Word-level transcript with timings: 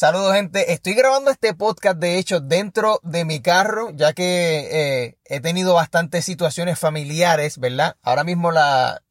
Saludos 0.00 0.32
gente, 0.34 0.72
estoy 0.72 0.94
grabando 0.94 1.28
este 1.32 1.54
podcast 1.54 1.98
de 1.98 2.18
hecho 2.18 2.38
dentro 2.38 3.00
de 3.02 3.24
mi 3.24 3.40
carro 3.42 3.90
ya 3.90 4.12
que 4.12 4.68
eh, 4.70 5.18
he 5.24 5.40
tenido 5.40 5.74
bastantes 5.74 6.24
situaciones 6.24 6.78
familiares, 6.78 7.58
¿verdad? 7.58 7.96
Ahora 8.02 8.22
mismo 8.22 8.52
la, 8.52 9.02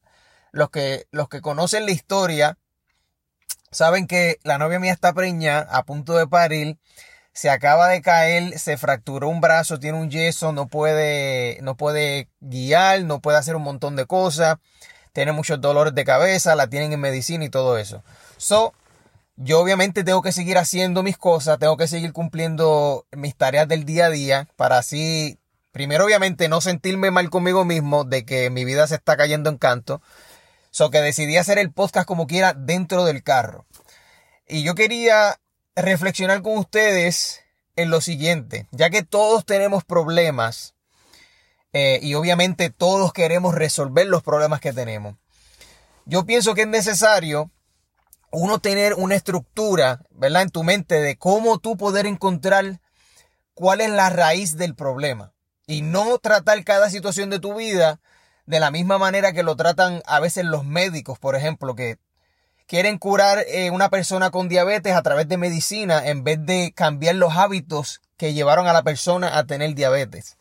los, 0.53 0.69
que, 0.69 1.05
los 1.11 1.27
que 1.27 1.41
conocen 1.41 1.85
la 1.85 1.91
historia 1.91 2.57
saben 3.69 4.07
que 4.07 4.39
la 4.43 4.57
novia 4.59 4.79
mía 4.79 4.93
está 4.93 5.11
preña, 5.11 5.59
a 5.59 5.83
punto 5.83 6.13
de 6.13 6.25
parir, 6.25 6.77
se 7.33 7.49
acaba 7.49 7.89
de 7.89 8.01
caer, 8.01 8.57
se 8.57 8.77
fracturó 8.77 9.27
un 9.27 9.41
brazo, 9.41 9.79
tiene 9.79 9.97
un 9.97 10.09
yeso, 10.09 10.53
no 10.53 10.69
puede, 10.69 11.59
no 11.63 11.75
puede 11.75 12.29
guiar, 12.39 13.03
no 13.03 13.19
puede 13.19 13.39
hacer 13.39 13.57
un 13.57 13.63
montón 13.63 13.97
de 13.97 14.05
cosas, 14.05 14.55
tiene 15.11 15.33
muchos 15.33 15.59
dolores 15.59 15.93
de 15.93 16.05
cabeza, 16.05 16.55
la 16.55 16.67
tienen 16.67 16.93
en 16.93 17.01
medicina 17.01 17.43
y 17.43 17.49
todo 17.49 17.77
eso. 17.77 18.05
So, 18.37 18.73
yo 19.37 19.59
obviamente 19.59 20.03
tengo 20.03 20.23
que 20.23 20.31
seguir 20.31 20.57
haciendo 20.57 21.03
mis 21.03 21.17
cosas, 21.17 21.59
tengo 21.59 21.77
que 21.77 21.87
seguir 21.87 22.11
cumpliendo 22.11 23.05
mis 23.11 23.35
tareas 23.35 23.67
del 23.67 23.85
día 23.85 24.07
a 24.07 24.09
día 24.09 24.47
para 24.55 24.79
así, 24.79 25.37
primero 25.71 26.05
obviamente 26.05 26.49
no 26.49 26.59
sentirme 26.59 27.11
mal 27.11 27.29
conmigo 27.29 27.63
mismo 27.63 28.03
de 28.03 28.25
que 28.25 28.49
mi 28.49 28.65
vida 28.65 28.87
se 28.87 28.95
está 28.95 29.15
cayendo 29.15 29.49
en 29.49 29.57
canto. 29.57 30.01
So 30.71 30.89
que 30.89 31.01
decidí 31.01 31.37
hacer 31.37 31.57
el 31.59 31.71
podcast 31.71 32.07
como 32.07 32.27
quiera 32.27 32.53
dentro 32.53 33.05
del 33.05 33.23
carro. 33.23 33.65
Y 34.47 34.63
yo 34.63 34.75
quería 34.75 35.39
reflexionar 35.75 36.41
con 36.41 36.57
ustedes 36.57 37.41
en 37.75 37.89
lo 37.89 38.01
siguiente, 38.01 38.67
ya 38.71 38.89
que 38.89 39.03
todos 39.03 39.45
tenemos 39.45 39.83
problemas 39.83 40.73
eh, 41.73 41.99
y 42.01 42.15
obviamente 42.15 42.71
todos 42.71 43.13
queremos 43.13 43.53
resolver 43.53 44.07
los 44.07 44.23
problemas 44.23 44.61
que 44.61 44.73
tenemos. 44.73 45.15
Yo 46.05 46.25
pienso 46.25 46.55
que 46.55 46.61
es 46.61 46.67
necesario 46.67 47.51
uno 48.31 48.59
tener 48.59 48.93
una 48.95 49.15
estructura, 49.15 50.01
¿verdad? 50.11 50.43
En 50.43 50.49
tu 50.49 50.63
mente 50.63 51.01
de 51.01 51.17
cómo 51.17 51.59
tú 51.59 51.77
poder 51.77 52.05
encontrar 52.05 52.79
cuál 53.53 53.81
es 53.81 53.89
la 53.89 54.09
raíz 54.09 54.57
del 54.57 54.75
problema. 54.75 55.33
Y 55.65 55.81
no 55.81 56.17
tratar 56.17 56.63
cada 56.63 56.89
situación 56.89 57.29
de 57.29 57.39
tu 57.39 57.55
vida 57.55 57.99
de 58.45 58.59
la 58.59 58.71
misma 58.71 58.97
manera 58.97 59.33
que 59.33 59.43
lo 59.43 59.55
tratan 59.55 60.01
a 60.05 60.19
veces 60.19 60.45
los 60.45 60.65
médicos, 60.65 61.19
por 61.19 61.35
ejemplo, 61.35 61.75
que 61.75 61.97
quieren 62.67 62.97
curar 62.97 63.43
eh, 63.47 63.71
una 63.71 63.89
persona 63.89 64.29
con 64.29 64.49
diabetes 64.49 64.93
a 64.93 65.01
través 65.01 65.27
de 65.27 65.37
medicina 65.37 66.07
en 66.07 66.23
vez 66.23 66.45
de 66.45 66.73
cambiar 66.75 67.15
los 67.15 67.35
hábitos 67.35 68.01
que 68.17 68.33
llevaron 68.33 68.67
a 68.67 68.73
la 68.73 68.83
persona 68.83 69.37
a 69.37 69.45
tener 69.45 69.73
diabetes. 69.73 70.37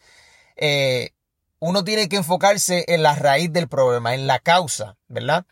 Eh, 0.56 1.10
uno 1.58 1.84
tiene 1.84 2.08
que 2.08 2.16
enfocarse 2.16 2.84
en 2.88 3.02
la 3.02 3.14
raíz 3.14 3.52
del 3.52 3.68
problema, 3.68 4.14
en 4.14 4.26
la 4.26 4.38
causa, 4.38 4.96
¿verdad? 5.08 5.46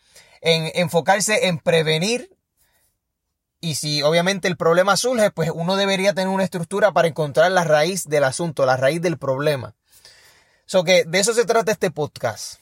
En 0.46 0.70
enfocarse 0.74 1.48
en 1.48 1.58
prevenir 1.58 2.30
y 3.64 3.76
si 3.76 4.02
obviamente 4.02 4.46
el 4.46 4.58
problema 4.58 4.94
surge, 4.94 5.30
pues 5.30 5.50
uno 5.50 5.76
debería 5.76 6.12
tener 6.12 6.28
una 6.28 6.44
estructura 6.44 6.92
para 6.92 7.08
encontrar 7.08 7.50
la 7.50 7.64
raíz 7.64 8.04
del 8.06 8.24
asunto, 8.24 8.66
la 8.66 8.76
raíz 8.76 9.00
del 9.00 9.16
problema. 9.16 9.74
So 10.66 10.84
que 10.84 11.04
de 11.04 11.18
eso 11.18 11.32
se 11.32 11.46
trata 11.46 11.72
este 11.72 11.90
podcast. 11.90 12.60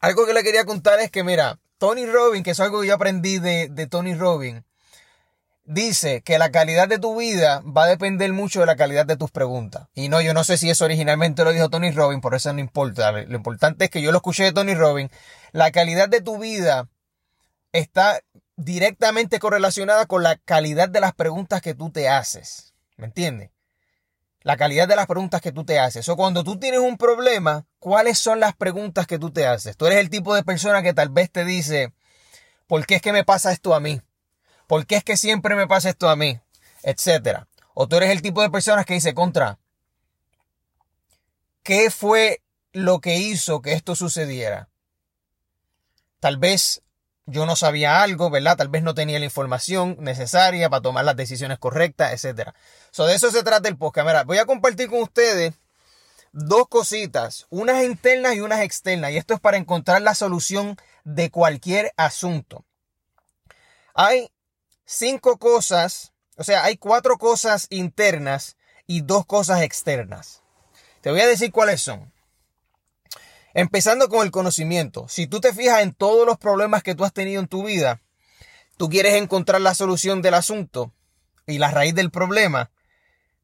Algo 0.00 0.24
que 0.24 0.32
le 0.32 0.42
quería 0.42 0.64
contar 0.64 0.98
es 1.00 1.10
que, 1.10 1.22
mira, 1.22 1.58
Tony 1.76 2.06
Robbins, 2.06 2.42
que 2.42 2.52
es 2.52 2.60
algo 2.60 2.80
que 2.80 2.86
yo 2.86 2.94
aprendí 2.94 3.38
de, 3.38 3.68
de 3.68 3.86
Tony 3.86 4.14
Robbins, 4.14 4.64
dice 5.64 6.22
que 6.22 6.38
la 6.38 6.50
calidad 6.50 6.88
de 6.88 6.98
tu 6.98 7.16
vida 7.16 7.62
va 7.64 7.84
a 7.84 7.88
depender 7.88 8.32
mucho 8.32 8.60
de 8.60 8.66
la 8.66 8.76
calidad 8.76 9.06
de 9.06 9.16
tus 9.16 9.30
preguntas. 9.30 9.88
Y 9.94 10.08
no, 10.08 10.20
yo 10.20 10.34
no 10.34 10.44
sé 10.44 10.56
si 10.56 10.70
eso 10.70 10.84
originalmente 10.84 11.44
lo 11.44 11.52
dijo 11.52 11.70
Tony 11.70 11.90
Robbins, 11.90 12.22
por 12.22 12.34
eso 12.34 12.52
no 12.52 12.60
importa. 12.60 13.12
Lo 13.12 13.36
importante 13.36 13.84
es 13.84 13.90
que 13.90 14.02
yo 14.02 14.10
lo 14.10 14.18
escuché 14.18 14.44
de 14.44 14.52
Tony 14.52 14.74
Robbins. 14.74 15.10
La 15.52 15.70
calidad 15.70 16.08
de 16.08 16.20
tu 16.20 16.38
vida 16.38 16.88
está 17.72 18.20
directamente 18.56 19.38
correlacionada 19.38 20.06
con 20.06 20.22
la 20.22 20.36
calidad 20.36 20.88
de 20.88 21.00
las 21.00 21.14
preguntas 21.14 21.62
que 21.62 21.74
tú 21.74 21.90
te 21.90 22.08
haces. 22.08 22.74
¿Me 22.96 23.06
entiendes? 23.06 23.50
La 24.42 24.56
calidad 24.56 24.88
de 24.88 24.96
las 24.96 25.06
preguntas 25.06 25.40
que 25.40 25.52
tú 25.52 25.64
te 25.64 25.78
haces. 25.78 26.08
O 26.08 26.16
cuando 26.16 26.42
tú 26.42 26.58
tienes 26.58 26.80
un 26.80 26.96
problema, 26.96 27.66
¿cuáles 27.78 28.18
son 28.18 28.40
las 28.40 28.54
preguntas 28.56 29.06
que 29.06 29.18
tú 29.18 29.30
te 29.30 29.46
haces? 29.46 29.76
Tú 29.76 29.86
eres 29.86 30.00
el 30.00 30.10
tipo 30.10 30.34
de 30.34 30.42
persona 30.42 30.82
que 30.82 30.92
tal 30.92 31.10
vez 31.10 31.30
te 31.30 31.44
dice, 31.44 31.92
¿por 32.66 32.84
qué 32.84 32.96
es 32.96 33.02
que 33.02 33.12
me 33.12 33.24
pasa 33.24 33.52
esto 33.52 33.74
a 33.74 33.80
mí? 33.80 34.00
¿Por 34.72 34.86
qué 34.86 34.96
es 34.96 35.04
que 35.04 35.18
siempre 35.18 35.54
me 35.54 35.66
pasa 35.66 35.90
esto 35.90 36.08
a 36.08 36.16
mí? 36.16 36.40
Etcétera. 36.82 37.46
O 37.74 37.88
tú 37.88 37.96
eres 37.96 38.08
el 38.08 38.22
tipo 38.22 38.40
de 38.40 38.48
personas 38.48 38.86
que 38.86 38.94
dice, 38.94 39.12
contra, 39.12 39.58
¿qué 41.62 41.90
fue 41.90 42.40
lo 42.72 43.02
que 43.02 43.18
hizo 43.18 43.60
que 43.60 43.74
esto 43.74 43.94
sucediera? 43.94 44.70
Tal 46.20 46.38
vez 46.38 46.80
yo 47.26 47.44
no 47.44 47.54
sabía 47.54 48.02
algo, 48.02 48.30
¿verdad? 48.30 48.56
Tal 48.56 48.68
vez 48.68 48.82
no 48.82 48.94
tenía 48.94 49.18
la 49.18 49.26
información 49.26 49.98
necesaria 50.00 50.70
para 50.70 50.80
tomar 50.80 51.04
las 51.04 51.16
decisiones 51.16 51.58
correctas, 51.58 52.24
etc. 52.24 52.52
So, 52.92 53.04
de 53.04 53.14
eso 53.14 53.30
se 53.30 53.42
trata 53.42 53.68
el 53.68 53.76
podcast. 53.76 54.06
Mira, 54.06 54.24
voy 54.24 54.38
a 54.38 54.46
compartir 54.46 54.88
con 54.88 55.02
ustedes 55.02 55.52
dos 56.32 56.66
cositas, 56.66 57.46
unas 57.50 57.84
internas 57.84 58.36
y 58.36 58.40
unas 58.40 58.62
externas. 58.62 59.10
Y 59.10 59.18
esto 59.18 59.34
es 59.34 59.40
para 59.40 59.58
encontrar 59.58 60.00
la 60.00 60.14
solución 60.14 60.78
de 61.04 61.30
cualquier 61.30 61.92
asunto. 61.98 62.64
Hay 63.92 64.30
cinco 64.84 65.38
cosas, 65.38 66.12
o 66.36 66.44
sea, 66.44 66.64
hay 66.64 66.76
cuatro 66.76 67.18
cosas 67.18 67.66
internas 67.70 68.56
y 68.86 69.02
dos 69.02 69.26
cosas 69.26 69.62
externas. 69.62 70.42
Te 71.00 71.10
voy 71.10 71.20
a 71.20 71.26
decir 71.26 71.50
cuáles 71.50 71.82
son. 71.82 72.12
Empezando 73.54 74.08
con 74.08 74.24
el 74.24 74.30
conocimiento. 74.30 75.06
Si 75.08 75.26
tú 75.26 75.40
te 75.40 75.52
fijas 75.52 75.82
en 75.82 75.92
todos 75.92 76.26
los 76.26 76.38
problemas 76.38 76.82
que 76.82 76.94
tú 76.94 77.04
has 77.04 77.12
tenido 77.12 77.40
en 77.40 77.48
tu 77.48 77.64
vida, 77.64 78.00
tú 78.76 78.88
quieres 78.88 79.14
encontrar 79.14 79.60
la 79.60 79.74
solución 79.74 80.22
del 80.22 80.34
asunto 80.34 80.92
y 81.46 81.58
la 81.58 81.70
raíz 81.70 81.94
del 81.94 82.10
problema, 82.10 82.70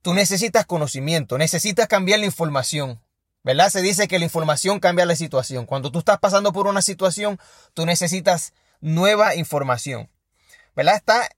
tú 0.03 0.15
necesitas 0.15 0.67
conocimiento, 0.67 1.37
necesitas 1.37 1.89
cambiar 1.89 2.21
la 2.21 2.27
información. 2.27 3.03
¿Verdad? 3.45 3.71
Se 3.71 3.83
dice 3.83 4.09
que 4.09 4.19
la 4.19 4.25
información 4.25 4.81
cambia 4.81 5.07
la 5.07 5.17
situación. 5.17 5.65
Cuando 5.65 5.91
tú 5.91 6.01
estás 6.01 6.19
pasando 6.19 6.53
por 6.53 6.67
una 6.67 6.83
situación, 6.83 7.39
tú 7.73 7.87
necesitas 7.87 8.53
nueva 8.81 9.37
información. 9.37 10.11
¿Verdad? 10.79 10.95
Está 10.95 11.29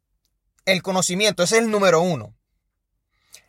el 0.66 0.82
conocimiento, 0.82 1.42
ese 1.42 1.56
es 1.56 1.62
el 1.62 1.70
número 1.70 2.02
uno. 2.02 2.34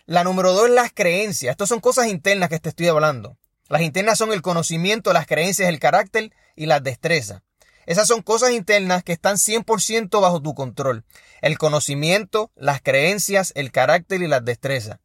La 0.05 0.23
número 0.23 0.53
dos 0.53 0.69
es 0.69 0.71
las 0.73 0.93
creencias. 0.93 1.51
Estas 1.51 1.67
son 1.67 1.81
cosas 1.81 2.07
internas 2.07 2.47
que 2.47 2.59
te 2.61 2.69
estoy 2.69 2.87
hablando. 2.87 3.37
Las 3.67 3.81
internas 3.81 4.17
son 4.17 4.31
el 4.31 4.41
conocimiento, 4.41 5.11
las 5.11 5.27
creencias, 5.27 5.67
el 5.67 5.79
carácter 5.79 6.31
y 6.55 6.67
las 6.67 6.81
destrezas. 6.81 7.41
Esas 7.85 8.07
son 8.07 8.21
cosas 8.21 8.51
internas 8.51 9.03
que 9.03 9.11
están 9.11 9.35
100% 9.35 10.21
bajo 10.21 10.41
tu 10.41 10.55
control. 10.55 11.03
El 11.41 11.57
conocimiento, 11.57 12.53
las 12.55 12.81
creencias, 12.81 13.51
el 13.55 13.73
carácter 13.73 14.21
y 14.21 14.29
las 14.29 14.45
destrezas. 14.45 14.99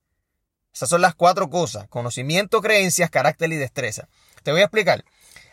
Esas 0.72 0.88
son 0.88 1.00
las 1.00 1.16
cuatro 1.16 1.50
cosas. 1.50 1.88
Conocimiento, 1.88 2.62
creencias, 2.62 3.10
carácter 3.10 3.52
y 3.52 3.56
destreza. 3.56 4.08
Te 4.44 4.52
voy 4.52 4.60
a 4.60 4.66
explicar. 4.66 5.04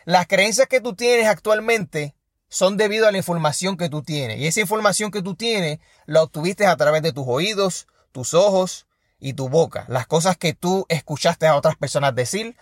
Las 0.04 0.28
creencias 0.28 0.68
que 0.68 0.80
tú 0.80 0.94
tienes 0.94 1.26
actualmente 1.26 2.14
son 2.54 2.76
debido 2.76 3.08
a 3.08 3.10
la 3.10 3.18
información 3.18 3.76
que 3.76 3.88
tú 3.88 4.04
tienes. 4.04 4.38
Y 4.38 4.46
esa 4.46 4.60
información 4.60 5.10
que 5.10 5.22
tú 5.22 5.34
tienes 5.34 5.80
la 6.06 6.22
obtuviste 6.22 6.66
a 6.66 6.76
través 6.76 7.02
de 7.02 7.12
tus 7.12 7.24
oídos, 7.26 7.88
tus 8.12 8.32
ojos 8.32 8.86
y 9.18 9.32
tu 9.32 9.48
boca. 9.48 9.86
Las 9.88 10.06
cosas 10.06 10.36
que 10.36 10.54
tú 10.54 10.86
escuchaste 10.88 11.48
a 11.48 11.56
otras 11.56 11.74
personas 11.74 12.14
decir, 12.14 12.56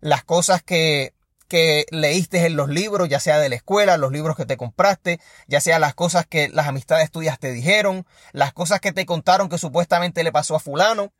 las 0.00 0.24
cosas 0.24 0.64
que, 0.64 1.14
que 1.46 1.86
leíste 1.92 2.44
en 2.44 2.56
los 2.56 2.68
libros, 2.68 3.08
ya 3.08 3.20
sea 3.20 3.38
de 3.38 3.48
la 3.48 3.54
escuela, 3.54 3.96
los 3.98 4.10
libros 4.10 4.34
que 4.34 4.46
te 4.46 4.56
compraste, 4.56 5.20
ya 5.46 5.60
sea 5.60 5.78
las 5.78 5.94
cosas 5.94 6.26
que 6.26 6.48
las 6.48 6.66
amistades 6.66 7.12
tuyas 7.12 7.38
te 7.38 7.52
dijeron, 7.52 8.04
las 8.32 8.52
cosas 8.52 8.80
que 8.80 8.90
te 8.90 9.06
contaron 9.06 9.48
que 9.48 9.58
supuestamente 9.58 10.24
le 10.24 10.32
pasó 10.32 10.56
a 10.56 10.60
fulano, 10.60 11.12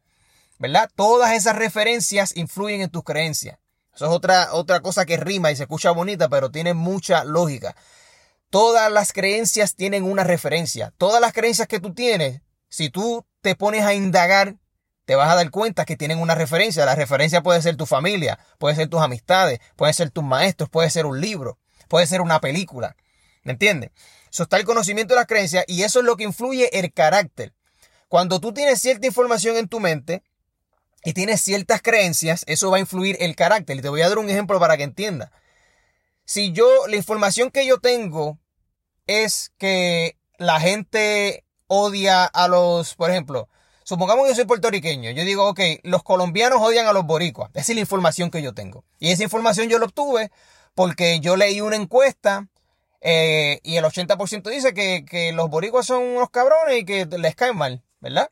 ¿verdad? 0.59 0.91
Todas 0.97 1.33
esas 1.33 1.55
referencias 1.55 2.37
influyen 2.37 2.81
en 2.81 2.91
tus 2.91 3.05
creencias. 3.05 3.61
Eso 3.95 4.07
es 4.07 4.11
otra, 4.11 4.53
otra 4.53 4.81
cosa 4.81 5.07
que 5.07 5.17
rima 5.17 5.53
y 5.53 5.57
se 5.57 5.63
escucha 5.63 5.93
bonita, 5.93 6.29
pero 6.29 6.51
tiene 6.51 6.75
mucha 6.75 7.23
lógica. 7.23 7.77
Todas 8.51 8.91
las 8.93 9.12
creencias 9.12 9.75
tienen 9.75 10.05
una 10.05 10.25
referencia. 10.25 10.93
Todas 10.99 11.21
las 11.21 11.33
creencias 11.33 11.69
que 11.69 11.81
tú 11.81 11.95
tienes, 11.95 12.41
si 12.69 12.91
tú 12.91 13.27
te 13.41 13.55
pones 13.55 13.84
a 13.84 13.95
indagar 13.95 14.57
te 15.07 15.15
vas 15.15 15.31
a 15.31 15.37
dar 15.37 15.51
cuenta 15.51 15.84
que 15.84 15.97
tienen 15.97 16.19
una 16.19 16.34
referencia. 16.34 16.84
La 16.84 16.95
referencia 16.95 17.43
puede 17.43 17.63
ser 17.63 17.77
tu 17.77 17.87
familia, 17.87 18.39
puede 18.59 18.75
ser 18.75 18.89
tus 18.89 19.01
amistades, 19.01 19.60
puede 19.77 19.93
ser 19.95 20.10
tus 20.10 20.25
maestros, 20.25 20.69
puede 20.69 20.91
ser 20.91 21.07
un 21.07 21.21
libro, 21.21 21.59
puede 21.89 22.07
ser 22.07 22.21
una 22.21 22.41
película. 22.41 22.97
¿Me 23.45 23.53
entiendes? 23.53 23.93
Eso 24.31 24.43
está 24.43 24.59
el 24.59 24.65
conocimiento 24.65 25.15
de 25.15 25.21
las 25.21 25.28
creencias 25.28 25.65
y 25.69 25.84
eso 25.84 26.01
es 26.01 26.04
lo 26.04 26.16
que 26.16 26.25
influye 26.25 26.78
el 26.78 26.93
carácter. 26.93 27.54
Cuando 28.09 28.41
tú 28.41 28.53
tienes 28.53 28.83
cierta 28.83 29.07
información 29.07 29.57
en 29.57 29.69
tu 29.69 29.78
mente 29.78 30.25
y 31.04 31.13
tienes 31.13 31.41
ciertas 31.41 31.81
creencias, 31.83 32.43
eso 32.48 32.71
va 32.72 32.78
a 32.78 32.81
influir 32.81 33.16
el 33.21 33.37
carácter. 33.37 33.77
Y 33.77 33.83
te 33.83 33.89
voy 33.89 34.03
a 34.03 34.09
dar 34.09 34.19
un 34.19 34.28
ejemplo 34.28 34.59
para 34.59 34.77
que 34.77 34.83
entiendas. 34.83 35.31
Si 36.27 36.53
yo, 36.53 36.87
la 36.89 36.97
información 36.97 37.51
que 37.51 37.67
yo 37.67 37.78
tengo 37.78 38.39
es 39.07 39.53
que 39.57 40.19
la 40.37 40.61
gente 40.61 41.45
odia 41.67 42.25
a 42.25 42.49
los, 42.49 42.95
por 42.95 43.11
ejemplo, 43.11 43.49
Supongamos 43.87 44.25
que 44.25 44.31
yo 44.31 44.34
soy 44.34 44.47
puertorriqueño. 44.47 45.13
Yo 45.13 45.25
digo, 45.25 45.49
ok, 45.49 45.61
los 45.84 46.03
colombianos 46.03 46.61
odian 46.61 46.89
a 46.89 46.93
los 46.93 47.07
boricuas. 47.07 47.51
Esa 47.55 47.71
es 47.71 47.77
la 47.77 47.83
información 47.83 48.33
que 48.33 48.43
yo 48.43 48.53
tengo. 48.53 48.83
Y 48.99 49.13
esa 49.13 49.23
información 49.23 49.69
yo 49.69 49.78
la 49.78 49.84
obtuve 49.84 50.33
porque 50.75 51.21
yo 51.21 51.37
leí 51.37 51.61
una 51.61 51.77
encuesta 51.77 52.49
eh, 53.01 53.61
y 53.63 53.77
el 53.77 53.84
80% 53.84 54.51
dice 54.51 54.75
que, 54.75 55.33
los 55.33 55.49
boricuas 55.49 55.87
son 55.87 56.03
unos 56.03 56.31
cabrones 56.31 56.81
y 56.81 56.84
que 56.84 57.07
les 57.07 57.37
caen 57.37 57.57
mal. 57.57 57.84
¿verdad? 58.01 58.29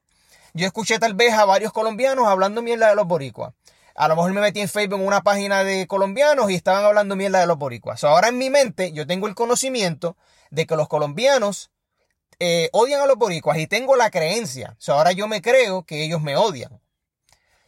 Yo 0.54 0.66
escuché 0.66 0.98
tal 0.98 1.14
vez 1.14 1.32
a 1.34 1.44
varios 1.44 1.72
colombianos 1.72 2.26
hablando 2.26 2.60
mierda 2.60 2.88
de 2.88 2.96
los 2.96 3.06
boricuas. 3.06 3.54
A 3.94 4.08
lo 4.08 4.16
mejor 4.16 4.32
me 4.32 4.40
metí 4.40 4.60
en 4.60 4.68
Facebook 4.68 4.98
en 4.98 5.06
una 5.06 5.22
página 5.22 5.62
de 5.62 5.86
colombianos 5.86 6.50
y 6.50 6.56
estaban 6.56 6.84
hablando 6.84 7.14
mierda 7.14 7.40
de 7.40 7.46
los 7.46 7.58
boricuas. 7.58 8.02
ahora 8.02 8.28
en 8.28 8.38
mi 8.38 8.50
mente 8.50 8.92
yo 8.92 9.06
tengo 9.06 9.28
el 9.28 9.36
conocimiento 9.36 10.16
de 10.50 10.66
que 10.66 10.74
los 10.74 10.88
colombianos 10.88 11.70
eh, 12.40 12.70
odian 12.72 13.00
a 13.02 13.06
los 13.06 13.16
boricuas 13.16 13.58
y 13.58 13.68
tengo 13.68 13.94
la 13.94 14.10
creencia. 14.10 14.76
ahora 14.88 15.12
yo 15.12 15.28
me 15.28 15.40
creo 15.40 15.84
que 15.84 16.04
ellos 16.04 16.20
me 16.20 16.36
odian. 16.36 16.80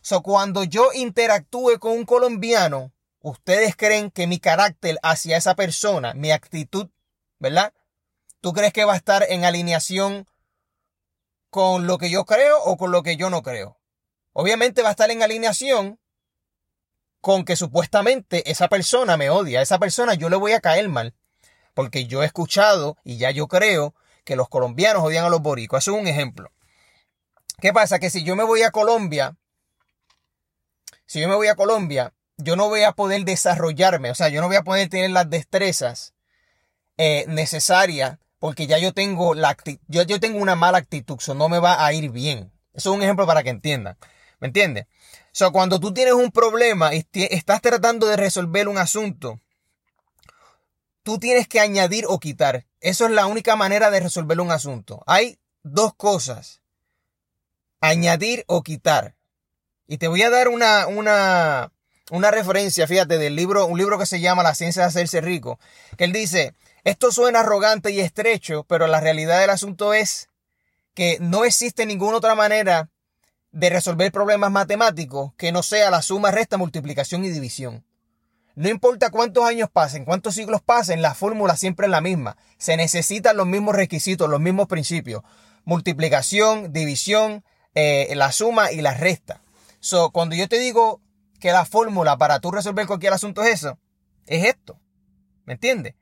So, 0.00 0.22
cuando 0.22 0.64
yo 0.64 0.90
interactúe 0.92 1.78
con 1.78 1.92
un 1.92 2.04
colombiano, 2.04 2.92
ustedes 3.20 3.76
creen 3.76 4.10
que 4.10 4.26
mi 4.26 4.38
carácter 4.38 4.98
hacia 5.02 5.36
esa 5.36 5.54
persona, 5.54 6.14
mi 6.14 6.30
actitud, 6.30 6.88
¿verdad? 7.38 7.72
¿Tú 8.40 8.52
crees 8.52 8.72
que 8.72 8.84
va 8.84 8.94
a 8.94 8.96
estar 8.96 9.24
en 9.28 9.44
alineación 9.44 10.28
con 11.50 11.86
lo 11.86 11.98
que 11.98 12.10
yo 12.10 12.24
creo 12.24 12.62
o 12.62 12.76
con 12.76 12.92
lo 12.92 13.02
que 13.02 13.16
yo 13.16 13.30
no 13.30 13.42
creo? 13.42 13.80
Obviamente 14.32 14.82
va 14.82 14.88
a 14.88 14.92
estar 14.92 15.10
en 15.10 15.22
alineación 15.22 15.98
con 17.26 17.44
que 17.44 17.56
supuestamente 17.56 18.48
esa 18.52 18.68
persona 18.68 19.16
me 19.16 19.30
odia, 19.30 19.60
esa 19.60 19.80
persona 19.80 20.14
yo 20.14 20.28
le 20.28 20.36
voy 20.36 20.52
a 20.52 20.60
caer 20.60 20.88
mal, 20.88 21.12
porque 21.74 22.06
yo 22.06 22.22
he 22.22 22.26
escuchado 22.26 22.98
y 23.02 23.16
ya 23.16 23.32
yo 23.32 23.48
creo 23.48 23.96
que 24.22 24.36
los 24.36 24.48
colombianos 24.48 25.02
odian 25.02 25.24
a 25.24 25.28
los 25.28 25.42
boricos. 25.42 25.82
Eso 25.82 25.96
es 25.96 26.00
un 26.00 26.06
ejemplo. 26.06 26.52
¿Qué 27.60 27.72
pasa? 27.72 27.98
Que 27.98 28.10
si 28.10 28.22
yo 28.22 28.36
me 28.36 28.44
voy 28.44 28.62
a 28.62 28.70
Colombia, 28.70 29.36
si 31.04 31.20
yo 31.20 31.28
me 31.28 31.34
voy 31.34 31.48
a 31.48 31.56
Colombia, 31.56 32.12
yo 32.36 32.54
no 32.54 32.68
voy 32.68 32.84
a 32.84 32.92
poder 32.92 33.24
desarrollarme, 33.24 34.12
o 34.12 34.14
sea, 34.14 34.28
yo 34.28 34.40
no 34.40 34.46
voy 34.46 34.58
a 34.58 34.62
poder 34.62 34.88
tener 34.88 35.10
las 35.10 35.28
destrezas 35.28 36.14
eh, 36.96 37.24
necesarias 37.26 38.18
porque 38.38 38.68
ya 38.68 38.78
yo 38.78 38.92
tengo 38.92 39.34
la 39.34 39.56
yo, 39.88 40.02
yo 40.02 40.20
tengo 40.20 40.38
una 40.38 40.54
mala 40.54 40.78
actitud, 40.78 41.16
eso 41.18 41.34
no 41.34 41.48
me 41.48 41.58
va 41.58 41.84
a 41.84 41.92
ir 41.92 42.08
bien. 42.12 42.52
Eso 42.72 42.92
es 42.92 42.96
un 42.96 43.02
ejemplo 43.02 43.26
para 43.26 43.42
que 43.42 43.50
entiendan. 43.50 43.96
¿Me 44.38 44.46
entiendes? 44.46 44.86
O 45.36 45.38
sea, 45.38 45.50
cuando 45.50 45.78
tú 45.78 45.92
tienes 45.92 46.14
un 46.14 46.30
problema 46.30 46.94
y 46.94 47.06
estás 47.12 47.60
tratando 47.60 48.06
de 48.06 48.16
resolver 48.16 48.68
un 48.68 48.78
asunto, 48.78 49.38
tú 51.02 51.18
tienes 51.18 51.46
que 51.46 51.60
añadir 51.60 52.06
o 52.08 52.18
quitar. 52.18 52.64
Eso 52.80 53.04
es 53.04 53.10
la 53.10 53.26
única 53.26 53.54
manera 53.54 53.90
de 53.90 54.00
resolver 54.00 54.40
un 54.40 54.50
asunto. 54.50 55.04
Hay 55.06 55.38
dos 55.62 55.92
cosas. 55.94 56.62
Añadir 57.82 58.44
o 58.46 58.62
quitar. 58.62 59.14
Y 59.86 59.98
te 59.98 60.08
voy 60.08 60.22
a 60.22 60.30
dar 60.30 60.48
una, 60.48 60.86
una, 60.86 61.70
una 62.10 62.30
referencia, 62.30 62.86
fíjate, 62.86 63.18
del 63.18 63.36
libro, 63.36 63.66
un 63.66 63.76
libro 63.76 63.98
que 63.98 64.06
se 64.06 64.22
llama 64.22 64.42
La 64.42 64.54
ciencia 64.54 64.80
de 64.84 64.88
hacerse 64.88 65.20
rico, 65.20 65.60
que 65.98 66.04
él 66.04 66.12
dice, 66.12 66.54
esto 66.82 67.12
suena 67.12 67.40
arrogante 67.40 67.90
y 67.90 68.00
estrecho, 68.00 68.64
pero 68.66 68.86
la 68.86 69.02
realidad 69.02 69.38
del 69.40 69.50
asunto 69.50 69.92
es 69.92 70.30
que 70.94 71.18
no 71.20 71.44
existe 71.44 71.84
ninguna 71.84 72.16
otra 72.16 72.34
manera 72.34 72.88
de 73.56 73.70
resolver 73.70 74.12
problemas 74.12 74.50
matemáticos 74.50 75.32
que 75.38 75.50
no 75.50 75.62
sea 75.62 75.90
la 75.90 76.02
suma, 76.02 76.30
resta, 76.30 76.58
multiplicación 76.58 77.24
y 77.24 77.30
división. 77.30 77.86
No 78.54 78.68
importa 78.68 79.10
cuántos 79.10 79.44
años 79.44 79.70
pasen, 79.72 80.04
cuántos 80.04 80.34
siglos 80.34 80.60
pasen, 80.60 81.00
la 81.00 81.14
fórmula 81.14 81.56
siempre 81.56 81.86
es 81.86 81.90
la 81.90 82.02
misma. 82.02 82.36
Se 82.58 82.76
necesitan 82.76 83.34
los 83.34 83.46
mismos 83.46 83.74
requisitos, 83.74 84.28
los 84.28 84.40
mismos 84.40 84.66
principios. 84.66 85.22
Multiplicación, 85.64 86.74
división, 86.74 87.44
eh, 87.74 88.12
la 88.14 88.30
suma 88.30 88.72
y 88.72 88.82
la 88.82 88.92
resta. 88.92 89.40
So, 89.80 90.10
cuando 90.10 90.36
yo 90.36 90.48
te 90.48 90.58
digo 90.58 91.00
que 91.40 91.50
la 91.50 91.64
fórmula 91.64 92.18
para 92.18 92.40
tú 92.40 92.50
resolver 92.50 92.86
cualquier 92.86 93.14
asunto 93.14 93.42
es 93.42 93.54
eso, 93.54 93.78
es 94.26 94.44
esto. 94.44 94.78
¿Me 95.46 95.54
entiendes? 95.54 95.94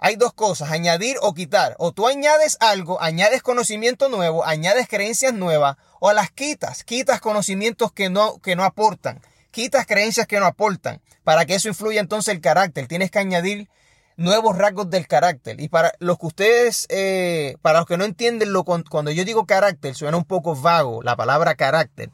Hay 0.00 0.14
dos 0.14 0.32
cosas, 0.32 0.70
añadir 0.70 1.16
o 1.20 1.34
quitar. 1.34 1.74
O 1.78 1.92
tú 1.92 2.06
añades 2.06 2.56
algo, 2.60 3.02
añades 3.02 3.42
conocimiento 3.42 4.08
nuevo, 4.08 4.44
añades 4.44 4.86
creencias 4.88 5.34
nuevas, 5.34 5.76
o 6.00 6.12
las 6.12 6.30
quitas, 6.30 6.84
quitas 6.84 7.20
conocimientos 7.20 7.92
que 7.92 8.10
no, 8.10 8.38
que 8.38 8.56
no 8.56 8.64
aportan, 8.64 9.20
quitas 9.50 9.86
creencias 9.86 10.26
que 10.26 10.40
no 10.40 10.46
aportan, 10.46 11.00
para 11.24 11.44
que 11.44 11.54
eso 11.54 11.68
influya 11.68 12.00
entonces 12.00 12.34
el 12.34 12.40
carácter. 12.40 12.86
Tienes 12.86 13.10
que 13.10 13.18
añadir 13.18 13.68
nuevos 14.16 14.56
rasgos 14.56 14.90
del 14.90 15.06
carácter. 15.06 15.60
Y 15.60 15.68
para 15.68 15.92
los 15.98 16.18
que 16.18 16.26
ustedes, 16.26 16.86
eh, 16.88 17.56
para 17.62 17.80
los 17.80 17.86
que 17.86 17.96
no 17.96 18.04
entienden 18.04 18.52
lo, 18.52 18.64
cuando 18.64 19.10
yo 19.10 19.24
digo 19.24 19.46
carácter, 19.46 19.94
suena 19.94 20.16
un 20.16 20.24
poco 20.24 20.54
vago 20.54 21.02
la 21.02 21.16
palabra 21.16 21.54
carácter. 21.54 22.10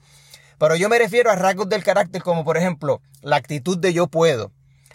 Pero 0.58 0.76
yo 0.76 0.88
me 0.88 0.98
refiero 0.98 1.30
a 1.30 1.36
rasgos 1.36 1.68
del 1.68 1.84
carácter 1.84 2.22
como 2.22 2.44
por 2.44 2.56
ejemplo 2.56 3.00
la 3.22 3.36
actitud 3.36 3.78
de 3.78 3.92
yo 3.92 4.06
puedo 4.06 4.52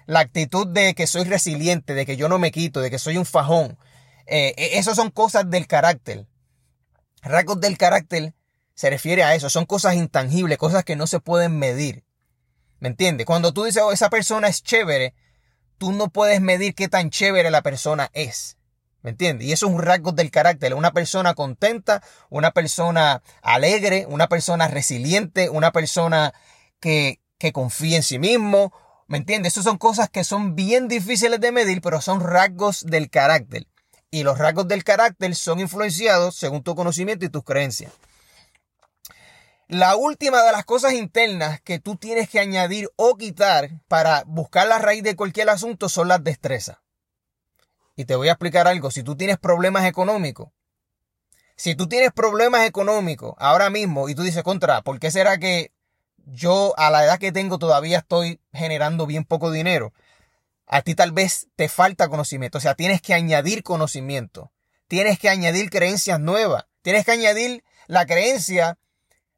la 0.10 0.22
actitud 0.22 0.66
de 0.66 0.96
que 0.96 1.06
soy 1.06 1.24
resiliente, 1.24 1.94
de 1.94 2.04
que 2.04 2.18
yo 2.18 2.28
no 2.30 2.40
me 2.40 2.52
quito, 2.52 2.82
de 2.82 2.90
que 2.90 2.98
soy 2.98 3.18
un 3.18 3.28
fajón. 3.28 3.78
Eh, 4.26 4.56
e, 4.58 4.80
esas 4.80 4.96
son 4.96 5.12
cosas 5.12 5.48
del 5.52 5.68
carácter. 5.68 6.26
Rasgos 7.22 7.62
del 7.62 7.78
carácter 7.78 8.34
se 8.80 8.90
refiere 8.90 9.24
a 9.24 9.36
eso. 9.36 9.50
Son 9.50 9.66
cosas 9.66 9.96
intangibles, 9.96 10.58
cosas 10.58 10.86
que 10.86 10.96
no 10.96 11.06
se 11.06 11.20
pueden 11.20 11.60
medir. 11.60 12.06
¿Me 12.80 12.88
entiendes? 12.88 13.26
Cuando 13.26 13.52
tú 13.52 13.66
dices, 13.66 13.84
oh, 13.84 13.92
esa 13.92 14.10
persona 14.10 14.48
es 14.48 14.64
chévere, 14.64 15.14
tú 15.78 15.92
no 15.92 16.08
puedes 16.08 16.40
medir 16.40 16.76
qué 16.76 16.88
tan 16.88 17.10
chévere 17.10 17.52
la 17.52 17.62
persona 17.62 18.10
es. 18.14 18.56
¿Me 19.02 19.10
entiendes? 19.10 19.50
Y 19.50 19.52
eso 19.52 19.68
es 19.68 19.74
un 19.74 19.82
rasgo 19.82 20.14
del 20.14 20.32
carácter. 20.32 20.74
Una 20.76 20.94
persona 20.94 21.34
contenta, 21.34 22.02
una 22.30 22.52
persona 22.52 23.22
alegre, 23.42 24.06
una 24.08 24.30
persona 24.30 24.70
resiliente, 24.70 25.50
una 25.50 25.74
persona 25.74 26.34
que, 26.80 27.20
que 27.38 27.52
confía 27.52 27.98
en 27.98 28.04
sí 28.04 28.18
mismo, 28.18 28.72
¿Me 29.08 29.18
entiendes? 29.18 29.54
Esas 29.54 29.64
son 29.64 29.80
cosas 29.80 30.08
que 30.10 30.24
son 30.24 30.56
bien 30.56 30.88
difíciles 30.88 31.42
de 31.42 31.52
medir, 31.52 31.82
pero 31.82 32.00
son 32.00 32.22
rasgos 32.22 32.86
del 32.86 33.10
carácter. 33.10 33.66
Y 34.12 34.22
los 34.22 34.38
rasgos 34.38 34.68
del 34.68 34.84
carácter 34.84 35.36
son 35.36 35.60
influenciados 35.60 36.36
según 36.36 36.62
tu 36.62 36.76
conocimiento 36.76 37.26
y 37.26 37.30
tus 37.30 37.44
creencias. 37.44 37.92
La 39.70 39.96
última 39.96 40.44
de 40.44 40.52
las 40.52 40.66
cosas 40.66 40.92
internas 40.92 41.62
que 41.62 41.80
tú 41.80 41.96
tienes 41.96 42.30
que 42.30 42.40
añadir 42.40 42.90
o 42.98 43.16
quitar 43.16 43.70
para 43.88 44.24
buscar 44.26 44.68
la 44.68 44.80
raíz 44.80 45.04
de 45.04 45.16
cualquier 45.16 45.50
asunto 45.50 45.88
son 45.88 46.10
las 46.10 46.22
destrezas. 46.22 46.80
Y 47.96 48.04
te 48.04 48.16
voy 48.16 48.28
a 48.28 48.34
explicar 48.34 48.68
algo. 48.68 48.92
Si 48.92 49.04
tú 49.04 49.16
tienes 49.16 49.38
problemas 49.38 49.86
económicos, 49.86 50.50
si 51.56 51.76
tú 51.76 51.88
tienes 51.88 52.12
problemas 52.12 52.66
económicos 52.66 53.36
ahora 53.38 53.70
mismo 53.70 54.10
y 54.10 54.16
tú 54.16 54.24
dices 54.24 54.44
contra, 54.44 54.82
¿por 54.82 55.00
qué 55.00 55.12
será 55.12 55.38
que 55.38 55.72
yo 56.32 56.74
a 56.78 56.90
la 56.90 57.04
edad 57.04 57.20
que 57.20 57.32
tengo 57.32 57.58
todavía 57.58 58.00
estoy 58.00 58.40
generando 58.54 59.06
bien 59.06 59.26
poco 59.26 59.52
dinero. 59.52 59.94
A 60.68 60.82
ti 60.82 60.96
tal 60.96 61.12
vez 61.12 61.48
te 61.56 61.68
falta 61.68 62.10
conocimiento, 62.10 62.60
o 62.60 62.62
sea, 62.62 62.76
tienes 62.76 63.02
que 63.02 63.14
añadir 63.14 63.64
conocimiento, 63.64 64.52
tienes 64.88 65.18
que 65.18 65.30
añadir 65.30 65.70
creencias 65.70 66.20
nuevas, 66.20 66.66
tienes 66.82 67.06
que 67.06 67.12
añadir 67.12 67.64
la 67.88 68.06
creencia 68.06 68.78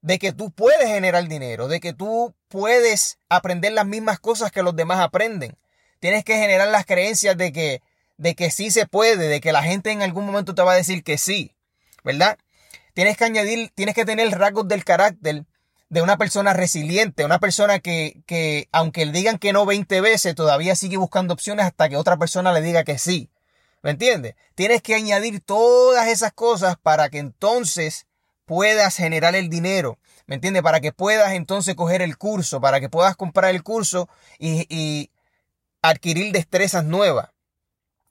de 0.01 0.19
que 0.19 0.33
tú 0.33 0.51
puedes 0.51 0.87
generar 0.87 1.27
dinero, 1.27 1.67
de 1.67 1.79
que 1.79 1.93
tú 1.93 2.33
puedes 2.47 3.19
aprender 3.29 3.71
las 3.73 3.85
mismas 3.85 4.19
cosas 4.19 4.51
que 4.51 4.63
los 4.63 4.75
demás 4.75 4.99
aprenden. 4.99 5.57
Tienes 5.99 6.23
que 6.23 6.35
generar 6.35 6.67
las 6.69 6.85
creencias 6.85 7.37
de 7.37 7.51
que, 7.51 7.81
de 8.17 8.35
que 8.35 8.49
sí 8.49 8.71
se 8.71 8.87
puede, 8.87 9.27
de 9.27 9.41
que 9.41 9.51
la 9.51 9.63
gente 9.63 9.91
en 9.91 10.01
algún 10.01 10.25
momento 10.25 10.55
te 10.55 10.63
va 10.63 10.73
a 10.73 10.75
decir 10.75 11.03
que 11.03 11.17
sí, 11.17 11.53
¿verdad? 12.03 12.37
Tienes 12.93 13.15
que 13.17 13.25
añadir, 13.25 13.71
tienes 13.75 13.95
que 13.95 14.05
tener 14.05 14.29
rasgos 14.37 14.67
del 14.67 14.83
carácter 14.83 15.45
de 15.89 16.01
una 16.01 16.17
persona 16.17 16.53
resiliente, 16.53 17.25
una 17.25 17.39
persona 17.39 17.79
que, 17.79 18.21
que 18.25 18.69
aunque 18.71 19.05
le 19.05 19.11
digan 19.11 19.37
que 19.37 19.53
no 19.53 19.65
20 19.65 20.01
veces, 20.01 20.35
todavía 20.35 20.75
sigue 20.75 20.97
buscando 20.97 21.33
opciones 21.33 21.65
hasta 21.65 21.89
que 21.89 21.97
otra 21.97 22.17
persona 22.17 22.53
le 22.53 22.61
diga 22.61 22.83
que 22.83 22.97
sí. 22.97 23.29
¿Me 23.83 23.91
entiendes? 23.91 24.35
Tienes 24.55 24.81
que 24.81 24.95
añadir 24.95 25.41
todas 25.41 26.07
esas 26.07 26.33
cosas 26.33 26.77
para 26.81 27.09
que 27.09 27.17
entonces 27.17 28.05
puedas 28.51 28.97
generar 28.97 29.33
el 29.33 29.47
dinero. 29.47 29.97
¿Me 30.25 30.35
entiendes? 30.35 30.61
Para 30.61 30.81
que 30.81 30.91
puedas 30.91 31.31
entonces 31.31 31.73
coger 31.73 32.01
el 32.01 32.17
curso, 32.17 32.59
para 32.59 32.81
que 32.81 32.89
puedas 32.89 33.15
comprar 33.15 33.55
el 33.55 33.63
curso 33.63 34.09
y, 34.39 34.65
y 34.67 35.09
adquirir 35.81 36.33
destrezas 36.33 36.83
nuevas. 36.83 37.29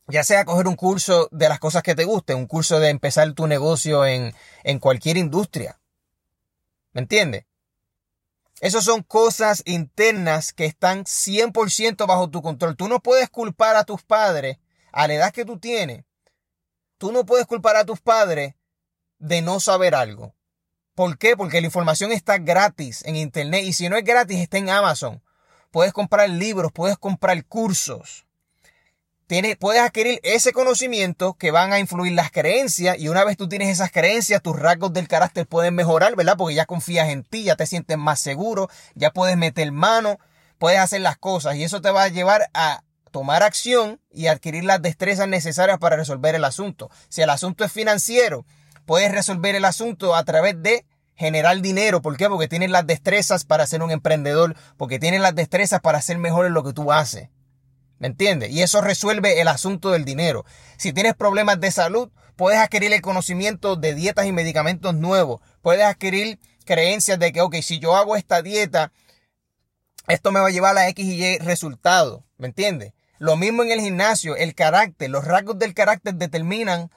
Ya 0.06 0.24
sea 0.24 0.46
coger 0.46 0.66
un 0.66 0.76
curso 0.76 1.28
de 1.30 1.50
las 1.50 1.58
cosas 1.58 1.82
que 1.82 1.94
te 1.94 2.04
gusten, 2.04 2.38
un 2.38 2.46
curso 2.46 2.80
de 2.80 2.88
empezar 2.88 3.30
tu 3.34 3.46
negocio 3.46 4.06
en, 4.06 4.34
en 4.64 4.78
cualquier 4.78 5.18
industria. 5.18 5.78
¿Me 6.94 7.02
entiendes? 7.02 7.44
Esas 8.62 8.82
son 8.84 9.02
cosas 9.02 9.62
internas 9.66 10.54
que 10.54 10.64
están 10.64 11.04
100% 11.04 12.06
bajo 12.06 12.30
tu 12.30 12.40
control. 12.40 12.78
Tú 12.78 12.88
no 12.88 13.00
puedes 13.00 13.28
culpar 13.28 13.76
a 13.76 13.84
tus 13.84 14.02
padres 14.04 14.56
a 14.90 15.06
la 15.06 15.12
edad 15.12 15.34
que 15.34 15.44
tú 15.44 15.58
tienes. 15.58 16.06
Tú 16.96 17.12
no 17.12 17.26
puedes 17.26 17.46
culpar 17.46 17.76
a 17.76 17.84
tus 17.84 18.00
padres 18.00 18.54
de 19.20 19.42
no 19.42 19.60
saber 19.60 19.94
algo. 19.94 20.34
¿Por 20.96 21.16
qué? 21.16 21.36
Porque 21.36 21.60
la 21.60 21.66
información 21.66 22.10
está 22.10 22.38
gratis 22.38 23.04
en 23.06 23.14
Internet 23.14 23.62
y 23.64 23.72
si 23.72 23.88
no 23.88 23.96
es 23.96 24.04
gratis 24.04 24.40
está 24.40 24.58
en 24.58 24.70
Amazon. 24.70 25.22
Puedes 25.70 25.92
comprar 25.92 26.28
libros, 26.28 26.72
puedes 26.72 26.98
comprar 26.98 27.44
cursos 27.44 28.26
puedes 29.60 29.80
adquirir 29.80 30.18
ese 30.24 30.52
conocimiento 30.52 31.34
que 31.34 31.52
van 31.52 31.72
a 31.72 31.78
influir 31.78 32.14
las 32.14 32.32
creencias 32.32 32.98
y 32.98 33.08
una 33.08 33.24
vez 33.24 33.36
tú 33.36 33.48
tienes 33.48 33.68
esas 33.68 33.92
creencias, 33.92 34.42
tus 34.42 34.58
rasgos 34.58 34.92
del 34.92 35.06
carácter 35.06 35.46
pueden 35.46 35.76
mejorar, 35.76 36.16
¿verdad? 36.16 36.36
Porque 36.36 36.56
ya 36.56 36.66
confías 36.66 37.08
en 37.10 37.22
ti, 37.22 37.44
ya 37.44 37.54
te 37.54 37.66
sientes 37.66 37.96
más 37.96 38.18
seguro, 38.18 38.68
ya 38.96 39.12
puedes 39.12 39.36
meter 39.36 39.70
mano, 39.70 40.18
puedes 40.58 40.80
hacer 40.80 41.00
las 41.02 41.16
cosas 41.16 41.54
y 41.54 41.62
eso 41.62 41.80
te 41.80 41.90
va 41.90 42.02
a 42.04 42.08
llevar 42.08 42.50
a 42.54 42.82
tomar 43.12 43.44
acción 43.44 44.00
y 44.10 44.26
adquirir 44.26 44.64
las 44.64 44.82
destrezas 44.82 45.28
necesarias 45.28 45.78
para 45.78 45.94
resolver 45.94 46.34
el 46.34 46.44
asunto. 46.44 46.90
Si 47.08 47.22
el 47.22 47.30
asunto 47.30 47.64
es 47.64 47.70
financiero, 47.70 48.44
puedes 48.90 49.12
resolver 49.12 49.54
el 49.54 49.64
asunto 49.66 50.16
a 50.16 50.24
través 50.24 50.60
de 50.64 50.84
generar 51.14 51.60
dinero. 51.60 52.02
¿Por 52.02 52.16
qué? 52.16 52.28
Porque 52.28 52.48
tienes 52.48 52.72
las 52.72 52.88
destrezas 52.88 53.44
para 53.44 53.64
ser 53.64 53.84
un 53.84 53.92
emprendedor, 53.92 54.56
porque 54.76 54.98
tienes 54.98 55.20
las 55.20 55.36
destrezas 55.36 55.80
para 55.80 56.02
ser 56.02 56.18
mejor 56.18 56.44
en 56.44 56.54
lo 56.54 56.64
que 56.64 56.72
tú 56.72 56.90
haces. 56.90 57.28
¿Me 58.00 58.08
entiendes? 58.08 58.50
Y 58.50 58.62
eso 58.62 58.80
resuelve 58.80 59.40
el 59.40 59.46
asunto 59.46 59.90
del 59.90 60.04
dinero. 60.04 60.44
Si 60.76 60.92
tienes 60.92 61.14
problemas 61.14 61.60
de 61.60 61.70
salud, 61.70 62.10
puedes 62.34 62.58
adquirir 62.58 62.92
el 62.92 63.00
conocimiento 63.00 63.76
de 63.76 63.94
dietas 63.94 64.26
y 64.26 64.32
medicamentos 64.32 64.92
nuevos. 64.92 65.40
Puedes 65.62 65.84
adquirir 65.84 66.40
creencias 66.64 67.16
de 67.20 67.32
que, 67.32 67.42
ok, 67.42 67.54
si 67.62 67.78
yo 67.78 67.94
hago 67.94 68.16
esta 68.16 68.42
dieta, 68.42 68.90
esto 70.08 70.32
me 70.32 70.40
va 70.40 70.48
a 70.48 70.50
llevar 70.50 70.76
a 70.76 70.88
X 70.88 71.06
y 71.06 71.24
Y 71.24 71.38
resultado. 71.38 72.24
¿Me 72.38 72.48
entiendes? 72.48 72.92
Lo 73.20 73.36
mismo 73.36 73.62
en 73.62 73.70
el 73.70 73.82
gimnasio, 73.82 74.34
el 74.34 74.56
carácter, 74.56 75.10
los 75.10 75.24
rasgos 75.24 75.60
del 75.60 75.74
carácter 75.74 76.16
determinan 76.16 76.90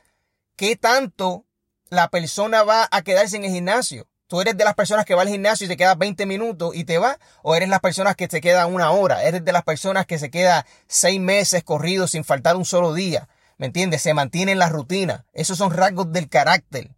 qué 0.56 0.76
tanto 0.76 1.46
la 1.94 2.10
persona 2.10 2.64
va 2.64 2.88
a 2.92 3.02
quedarse 3.04 3.38
en 3.38 3.46
el 3.46 3.52
gimnasio. 3.52 4.08
Tú 4.28 4.42
eres 4.42 4.58
de 4.58 4.64
las 4.64 4.74
personas 4.74 5.06
que 5.06 5.14
va 5.14 5.22
al 5.22 5.30
gimnasio 5.30 5.66
y 5.66 5.68
te 5.68 5.78
queda 5.78 5.96
20 5.96 6.26
minutos 6.26 6.76
y 6.76 6.86
te 6.86 6.98
va, 6.98 7.20
o 7.44 7.56
eres 7.56 7.70
las 7.70 7.82
personas 7.82 8.16
que 8.16 8.28
se 8.28 8.42
queda 8.42 8.66
una 8.66 8.92
hora, 8.92 9.24
eres 9.24 9.46
de 9.46 9.52
las 9.52 9.64
personas 9.64 10.08
que 10.08 10.18
se 10.18 10.32
queda 10.32 10.66
seis 10.88 11.20
meses 11.20 11.64
corridos 11.64 12.12
sin 12.12 12.24
faltar 12.24 12.56
un 12.56 12.66
solo 12.66 12.94
día. 12.94 13.30
¿Me 13.58 13.68
entiendes? 13.68 14.02
Se 14.02 14.14
mantiene 14.14 14.54
en 14.54 14.60
la 14.60 14.70
rutina. 14.70 15.26
Esos 15.34 15.58
son 15.58 15.72
rasgos 15.72 16.12
del 16.12 16.30
carácter. 16.30 16.96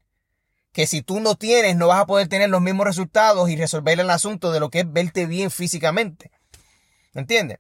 Que 0.72 0.88
si 0.88 1.02
tú 1.02 1.20
no 1.20 1.36
tienes, 1.36 1.76
no 1.76 1.88
vas 1.88 2.02
a 2.02 2.06
poder 2.06 2.28
tener 2.30 2.50
los 2.50 2.62
mismos 2.62 2.86
resultados 2.86 3.50
y 3.50 3.58
resolver 3.58 4.00
el 4.00 4.10
asunto 4.10 4.52
de 4.52 4.60
lo 4.60 4.70
que 4.70 4.80
es 4.80 4.92
verte 4.92 5.26
bien 5.26 5.52
físicamente. 5.52 6.32
¿Me 7.14 7.22
entiendes? 7.22 7.60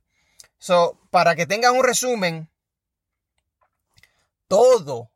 So, 0.58 1.00
para 1.12 1.36
que 1.36 1.46
tengas 1.46 1.72
un 1.72 1.84
resumen, 1.84 2.50
todo 4.48 5.12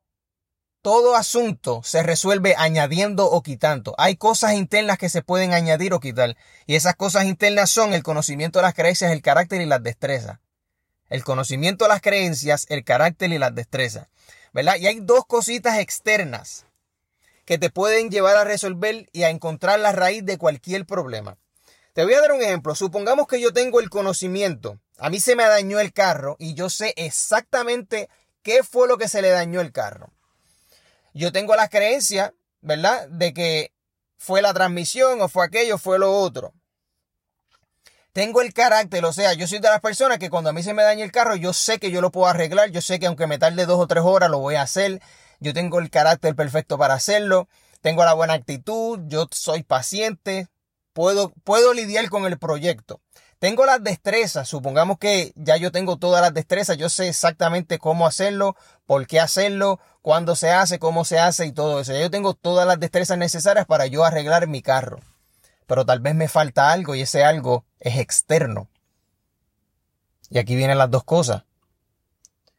todo 0.81 1.15
asunto 1.15 1.81
se 1.83 2.03
resuelve 2.03 2.55
añadiendo 2.57 3.29
o 3.29 3.43
quitando. 3.43 3.95
Hay 3.98 4.15
cosas 4.15 4.53
internas 4.53 4.98
que 4.98 5.09
se 5.09 5.21
pueden 5.21 5.53
añadir 5.53 5.93
o 5.93 6.00
quitar. 6.00 6.38
Y 6.65 6.75
esas 6.75 6.95
cosas 6.95 7.25
internas 7.25 7.69
son 7.69 7.93
el 7.93 8.03
conocimiento 8.03 8.59
de 8.59 8.63
las 8.63 8.74
creencias, 8.74 9.12
el 9.12 9.21
carácter 9.21 9.62
y 9.62 9.65
las 9.65 9.83
destrezas. 9.83 10.39
El 11.09 11.24
conocimiento 11.24 11.86
de 11.86 11.89
las 11.89 12.01
creencias, 12.01 12.65
el 12.69 12.86
carácter 12.86 13.31
y 13.31 13.39
las 13.39 13.53
destrezas. 13.53 14.07
¿Verdad? 14.53 14.77
Y 14.77 14.88
hay 14.88 15.00
dos 15.01 15.25
cositas 15.25 15.79
externas 15.79 16.65
que 17.45 17.57
te 17.57 17.69
pueden 17.69 18.09
llevar 18.09 18.38
a 18.38 18.43
resolver 18.43 19.09
y 19.12 19.24
a 19.24 19.29
encontrar 19.29 19.79
la 19.79 19.91
raíz 19.91 20.24
de 20.24 20.38
cualquier 20.38 20.86
problema. 20.86 21.38
Te 21.93 22.03
voy 22.05 22.13
a 22.13 22.21
dar 22.21 22.31
un 22.31 22.41
ejemplo. 22.41 22.74
Supongamos 22.74 23.27
que 23.27 23.41
yo 23.41 23.51
tengo 23.51 23.81
el 23.81 23.89
conocimiento. 23.89 24.79
A 24.98 25.09
mí 25.09 25.19
se 25.19 25.36
me 25.36 25.43
dañó 25.43 25.79
el 25.79 25.91
carro 25.91 26.38
y 26.39 26.53
yo 26.53 26.69
sé 26.69 26.93
exactamente 26.95 28.09
qué 28.43 28.63
fue 28.63 28.88
lo 28.88 28.98
que 28.98 29.09
se 29.09 29.21
le 29.21 29.29
dañó 29.29 29.59
el 29.59 29.74
carro 29.74 30.13
yo 31.13 31.31
tengo 31.31 31.55
la 31.55 31.67
creencia, 31.67 32.33
¿verdad? 32.61 33.07
De 33.09 33.33
que 33.33 33.73
fue 34.17 34.41
la 34.41 34.53
transmisión 34.53 35.21
o 35.21 35.29
fue 35.29 35.45
aquello, 35.45 35.77
fue 35.77 35.99
lo 35.99 36.11
otro. 36.11 36.53
Tengo 38.11 38.41
el 38.41 38.53
carácter, 38.53 39.05
o 39.05 39.13
sea, 39.13 39.33
yo 39.33 39.47
soy 39.47 39.59
de 39.59 39.69
las 39.69 39.81
personas 39.81 40.17
que 40.17 40.29
cuando 40.29 40.49
a 40.49 40.53
mí 40.53 40.63
se 40.63 40.73
me 40.73 40.83
daña 40.83 41.05
el 41.05 41.11
carro, 41.11 41.35
yo 41.35 41.53
sé 41.53 41.79
que 41.79 41.91
yo 41.91 42.01
lo 42.01 42.11
puedo 42.11 42.27
arreglar, 42.27 42.71
yo 42.71 42.81
sé 42.81 42.99
que 42.99 43.05
aunque 43.05 43.27
me 43.27 43.37
tarde 43.37 43.65
dos 43.65 43.79
o 43.79 43.87
tres 43.87 44.03
horas, 44.03 44.29
lo 44.29 44.39
voy 44.39 44.55
a 44.55 44.63
hacer. 44.63 45.01
Yo 45.39 45.53
tengo 45.53 45.79
el 45.79 45.89
carácter 45.89 46.35
perfecto 46.35 46.77
para 46.77 46.95
hacerlo, 46.95 47.47
tengo 47.81 48.03
la 48.03 48.13
buena 48.13 48.33
actitud, 48.33 48.99
yo 49.05 49.27
soy 49.31 49.63
paciente, 49.63 50.49
puedo, 50.91 51.31
puedo 51.43 51.73
lidiar 51.73 52.09
con 52.09 52.25
el 52.25 52.37
proyecto. 52.37 52.99
Tengo 53.39 53.65
las 53.65 53.81
destrezas, 53.81 54.50
supongamos 54.50 54.98
que 54.98 55.31
ya 55.36 55.55
yo 55.55 55.72
tengo 55.72 55.98
todas 55.98 56.22
las 56.22 56.34
destrezas, 56.34 56.77
yo 56.77 56.89
sé 56.89 57.08
exactamente 57.08 57.79
cómo 57.79 58.05
hacerlo, 58.05 58.58
por 58.86 59.08
qué 59.08 59.22
hacerlo, 59.22 59.79
cuándo 60.01 60.36
se 60.36 60.51
hace, 60.51 60.77
cómo 60.77 61.05
se 61.05 61.19
hace 61.19 61.46
y 61.46 61.53
todo 61.53 61.79
eso. 61.79 61.93
Ya 61.93 62.01
yo 62.01 62.12
tengo 62.12 62.34
todas 62.34 62.67
las 62.67 62.81
destrezas 62.81 63.17
necesarias 63.17 63.65
para 63.65 63.88
yo 63.88 64.03
arreglar 64.03 64.48
mi 64.48 64.62
carro. 64.62 65.00
Pero 65.67 65.86
tal 65.86 66.01
vez 66.01 66.15
me 66.15 66.27
falta 66.27 66.72
algo 66.72 66.96
y 66.96 67.01
ese 67.01 67.24
algo 67.24 67.63
es 67.79 67.98
externo. 67.98 68.67
Y 70.29 70.38
aquí 70.38 70.55
vienen 70.55 70.77
las 70.77 70.91
dos 70.91 71.05
cosas. 71.05 71.43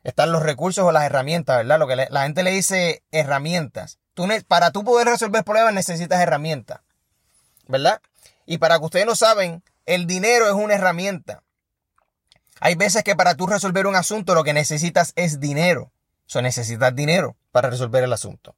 Están 0.03 0.33
los 0.33 0.43
recursos 0.43 0.83
o 0.83 0.93
las 0.93 1.05
herramientas, 1.05 1.59
¿verdad? 1.59 1.79
Lo 1.79 1.87
que 1.87 1.97
la 1.97 2.23
gente 2.23 2.43
le 2.43 2.53
dice 2.53 3.03
herramientas. 3.11 3.99
Tú, 4.15 4.27
para 4.49 4.71
tú 4.71 4.83
poder 4.83 5.09
resolver 5.09 5.45
problemas 5.45 5.75
necesitas 5.75 6.21
herramientas, 6.21 6.81
¿verdad? 7.69 8.01
Y 8.47 8.59
para 8.59 8.79
que 8.79 8.85
ustedes 8.87 9.07
no 9.07 9.15
saben, 9.15 9.63
el 9.87 10.07
dinero 10.07 10.47
es 10.47 10.55
una 10.55 10.75
herramienta. 10.75 11.43
Hay 12.61 12.75
veces 12.75 13.03
que 13.03 13.17
para 13.17 13.35
tú 13.35 13.47
resolver 13.47 13.87
un 13.87 13.97
asunto 13.97 14.35
lo 14.35 14.45
que 14.45 14.53
necesitas 14.53 15.13
es 15.17 15.41
dinero. 15.41 15.93
O 16.33 16.43
necesitas 16.43 16.95
dinero 16.95 17.37
para 17.51 17.71
resolver 17.71 18.05
el 18.05 18.13
asunto. 18.13 18.55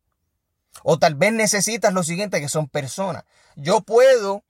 O 0.82 0.98
tal 0.98 1.14
vez 1.14 1.32
necesitas 1.32 1.94
lo 1.94 2.02
siguiente, 2.02 2.40
que 2.40 2.48
son 2.48 2.68
personas. 2.68 3.24
Yo 3.56 3.80
puedo 3.80 4.44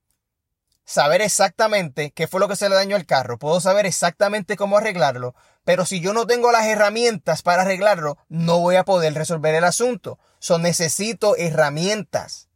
saber 0.84 1.22
exactamente 1.22 2.10
qué 2.10 2.26
fue 2.26 2.40
lo 2.40 2.48
que 2.48 2.56
se 2.56 2.68
le 2.68 2.74
dañó 2.74 2.96
al 2.96 3.06
carro. 3.06 3.38
Puedo 3.38 3.60
saber 3.60 3.86
exactamente 3.86 4.56
cómo 4.56 4.78
arreglarlo. 4.78 5.34
Pero 5.64 5.86
si 5.86 6.00
yo 6.00 6.12
no 6.12 6.26
tengo 6.26 6.50
las 6.50 6.66
herramientas 6.66 7.42
para 7.42 7.62
arreglarlo, 7.62 8.18
no 8.28 8.58
voy 8.58 8.76
a 8.76 8.84
poder 8.84 9.14
resolver 9.14 9.54
el 9.54 9.64
asunto. 9.64 10.18
So, 10.38 10.58
necesito 10.58 11.36
herramientas. 11.36 12.48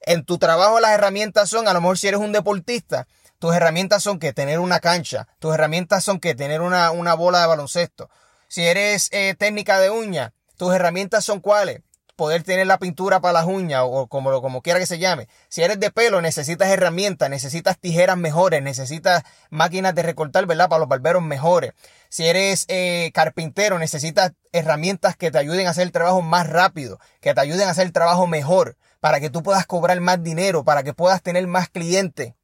En 0.00 0.24
tu 0.24 0.38
trabajo 0.38 0.80
las 0.80 0.92
herramientas 0.92 1.48
son, 1.48 1.68
a 1.68 1.72
lo 1.72 1.80
mejor 1.80 1.98
si 1.98 2.08
eres 2.08 2.20
un 2.20 2.32
deportista, 2.32 3.06
tus 3.38 3.54
herramientas 3.54 4.02
son 4.02 4.18
que 4.18 4.32
tener 4.32 4.58
una 4.58 4.80
cancha, 4.80 5.28
tus 5.38 5.54
herramientas 5.54 6.04
son 6.04 6.20
que 6.20 6.34
tener 6.34 6.60
una, 6.60 6.90
una 6.90 7.14
bola 7.14 7.40
de 7.40 7.46
baloncesto. 7.46 8.10
Si 8.48 8.66
eres 8.66 9.08
eh, 9.12 9.34
técnica 9.38 9.78
de 9.78 9.90
uña, 9.90 10.32
tus 10.56 10.74
herramientas 10.74 11.24
son 11.24 11.40
cuáles? 11.40 11.82
Poder 12.16 12.42
tener 12.42 12.66
la 12.66 12.78
pintura 12.78 13.20
para 13.20 13.32
las 13.32 13.46
uñas 13.46 13.82
o 13.84 14.06
como, 14.08 14.42
como 14.42 14.60
quiera 14.60 14.78
que 14.78 14.84
se 14.84 14.98
llame. 14.98 15.26
Si 15.48 15.62
eres 15.62 15.80
de 15.80 15.90
pelo, 15.90 16.20
necesitas 16.20 16.68
herramientas, 16.68 17.30
necesitas 17.30 17.78
tijeras 17.78 18.18
mejores, 18.18 18.62
necesitas 18.62 19.22
máquinas 19.48 19.94
de 19.94 20.02
recortar, 20.02 20.44
¿verdad? 20.44 20.68
Para 20.68 20.80
los 20.80 20.88
barberos 20.88 21.22
mejores. 21.22 21.72
Si 22.10 22.26
eres 22.26 22.66
eh, 22.68 23.10
carpintero, 23.14 23.78
necesitas 23.78 24.32
herramientas 24.52 25.16
que 25.16 25.30
te 25.30 25.38
ayuden 25.38 25.66
a 25.66 25.70
hacer 25.70 25.84
el 25.84 25.92
trabajo 25.92 26.20
más 26.20 26.46
rápido, 26.46 26.98
que 27.22 27.32
te 27.32 27.40
ayuden 27.40 27.68
a 27.68 27.70
hacer 27.70 27.86
el 27.86 27.92
trabajo 27.92 28.26
mejor, 28.26 28.76
para 29.00 29.20
que 29.20 29.30
tú 29.30 29.42
puedas 29.42 29.66
cobrar 29.66 30.00
más 30.00 30.22
dinero, 30.22 30.64
para 30.64 30.82
que 30.82 30.94
puedas 30.94 31.22
tener 31.22 31.46
más 31.46 31.68
clientes. 31.68 32.34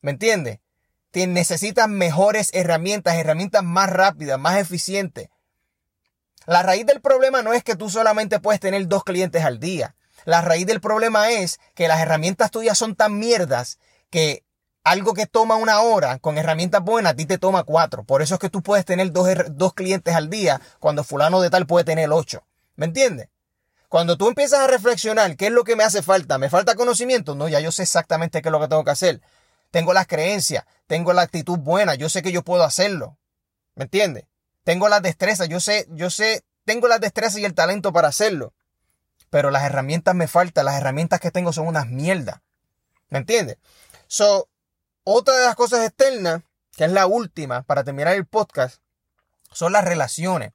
¿Me 0.00 0.10
entiendes? 0.10 0.58
Necesitas 1.12 1.88
mejores 1.88 2.50
herramientas, 2.54 3.16
herramientas 3.16 3.62
más 3.62 3.90
rápidas, 3.90 4.38
más 4.38 4.58
eficientes. 4.58 5.28
La 6.46 6.62
raíz 6.62 6.86
del 6.86 7.00
problema 7.00 7.42
no 7.42 7.52
es 7.52 7.62
que 7.62 7.76
tú 7.76 7.90
solamente 7.90 8.40
puedes 8.40 8.60
tener 8.60 8.88
dos 8.88 9.04
clientes 9.04 9.44
al 9.44 9.60
día. 9.60 9.94
La 10.24 10.40
raíz 10.40 10.66
del 10.66 10.80
problema 10.80 11.30
es 11.30 11.60
que 11.74 11.88
las 11.88 12.00
herramientas 12.00 12.50
tuyas 12.50 12.78
son 12.78 12.96
tan 12.96 13.18
mierdas 13.18 13.78
que 14.10 14.44
algo 14.84 15.14
que 15.14 15.26
toma 15.26 15.56
una 15.56 15.80
hora 15.80 16.18
con 16.18 16.38
herramientas 16.38 16.82
buenas 16.82 17.12
a 17.12 17.16
ti 17.16 17.26
te 17.26 17.38
toma 17.38 17.62
cuatro. 17.64 18.04
Por 18.04 18.22
eso 18.22 18.34
es 18.34 18.40
que 18.40 18.50
tú 18.50 18.62
puedes 18.62 18.84
tener 18.84 19.12
dos, 19.12 19.28
dos 19.50 19.74
clientes 19.74 20.14
al 20.14 20.30
día 20.30 20.60
cuando 20.80 21.04
fulano 21.04 21.40
de 21.40 21.50
tal 21.50 21.66
puede 21.66 21.84
tener 21.84 22.10
ocho. 22.10 22.44
¿Me 22.74 22.86
entiendes? 22.86 23.28
Cuando 23.92 24.16
tú 24.16 24.26
empiezas 24.28 24.60
a 24.60 24.66
reflexionar, 24.66 25.36
¿qué 25.36 25.48
es 25.48 25.52
lo 25.52 25.64
que 25.64 25.76
me 25.76 25.84
hace 25.84 26.00
falta? 26.00 26.38
¿Me 26.38 26.48
falta 26.48 26.74
conocimiento? 26.74 27.34
No, 27.34 27.46
ya 27.46 27.60
yo 27.60 27.70
sé 27.70 27.82
exactamente 27.82 28.40
qué 28.40 28.48
es 28.48 28.52
lo 28.52 28.58
que 28.58 28.68
tengo 28.68 28.84
que 28.84 28.90
hacer 28.90 29.20
tengo 29.72 29.94
las 29.94 30.06
creencias, 30.06 30.64
tengo 30.86 31.12
la 31.14 31.22
actitud 31.22 31.58
buena, 31.58 31.96
yo 31.96 32.08
sé 32.08 32.22
que 32.22 32.30
yo 32.30 32.44
puedo 32.44 32.62
hacerlo. 32.62 33.18
¿Me 33.74 33.84
entiendes? 33.84 34.26
Tengo 34.64 34.88
las 34.88 35.02
destrezas, 35.02 35.48
yo 35.48 35.58
sé, 35.60 35.86
yo 35.88 36.10
sé, 36.10 36.44
tengo 36.64 36.86
las 36.88 37.00
destrezas 37.00 37.38
y 37.38 37.44
el 37.46 37.54
talento 37.54 37.92
para 37.92 38.08
hacerlo. 38.08 38.52
Pero 39.30 39.50
las 39.50 39.64
herramientas 39.64 40.14
me 40.14 40.28
faltan, 40.28 40.66
las 40.66 40.76
herramientas 40.76 41.20
que 41.20 41.30
tengo 41.30 41.54
son 41.54 41.66
unas 41.66 41.86
mierdas. 41.86 42.42
¿Me 43.08 43.18
entiendes? 43.18 43.56
So, 44.08 44.48
otra 45.04 45.38
de 45.38 45.46
las 45.46 45.56
cosas 45.56 45.86
externas, 45.86 46.42
que 46.76 46.84
es 46.84 46.92
la 46.92 47.06
última 47.06 47.62
para 47.62 47.82
terminar 47.82 48.14
el 48.14 48.26
podcast, 48.26 48.82
son 49.52 49.72
las 49.72 49.84
relaciones. 49.84 50.52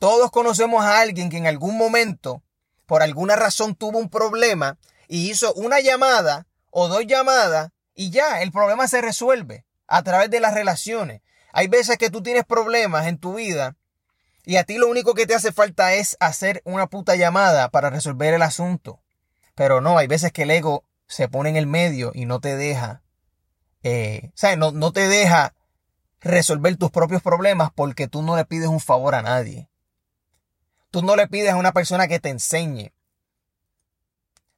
Todos 0.00 0.32
conocemos 0.32 0.84
a 0.84 1.00
alguien 1.00 1.30
que 1.30 1.38
en 1.38 1.46
algún 1.46 1.78
momento, 1.78 2.42
por 2.88 3.02
alguna 3.02 3.36
razón, 3.36 3.74
tuvo 3.74 3.98
un 3.98 4.08
problema 4.08 4.78
y 5.08 5.30
hizo 5.30 5.52
una 5.52 5.78
llamada 5.80 6.46
o 6.70 6.88
dos 6.88 7.06
llamadas 7.06 7.70
y 7.94 8.08
ya, 8.08 8.40
el 8.40 8.50
problema 8.50 8.88
se 8.88 9.02
resuelve 9.02 9.66
a 9.86 10.02
través 10.02 10.30
de 10.30 10.40
las 10.40 10.54
relaciones. 10.54 11.20
Hay 11.52 11.68
veces 11.68 11.98
que 11.98 12.08
tú 12.08 12.22
tienes 12.22 12.46
problemas 12.46 13.06
en 13.06 13.18
tu 13.18 13.34
vida 13.34 13.76
y 14.46 14.56
a 14.56 14.64
ti 14.64 14.78
lo 14.78 14.88
único 14.88 15.12
que 15.12 15.26
te 15.26 15.34
hace 15.34 15.52
falta 15.52 15.92
es 15.92 16.16
hacer 16.18 16.62
una 16.64 16.86
puta 16.86 17.14
llamada 17.14 17.68
para 17.68 17.90
resolver 17.90 18.32
el 18.32 18.40
asunto. 18.40 19.02
Pero 19.54 19.82
no, 19.82 19.98
hay 19.98 20.06
veces 20.06 20.32
que 20.32 20.44
el 20.44 20.50
ego 20.50 20.84
se 21.06 21.28
pone 21.28 21.50
en 21.50 21.56
el 21.56 21.66
medio 21.66 22.10
y 22.14 22.24
no 22.24 22.40
te 22.40 22.56
deja, 22.56 23.02
eh, 23.82 24.30
No, 24.56 24.72
no 24.72 24.92
te 24.92 25.08
deja 25.08 25.52
resolver 26.22 26.74
tus 26.76 26.90
propios 26.90 27.20
problemas 27.20 27.70
porque 27.74 28.08
tú 28.08 28.22
no 28.22 28.34
le 28.34 28.46
pides 28.46 28.68
un 28.68 28.80
favor 28.80 29.14
a 29.14 29.20
nadie. 29.20 29.68
Tú 30.90 31.02
no 31.02 31.16
le 31.16 31.28
pides 31.28 31.52
a 31.52 31.56
una 31.56 31.72
persona 31.72 32.08
que 32.08 32.20
te 32.20 32.30
enseñe. 32.30 32.92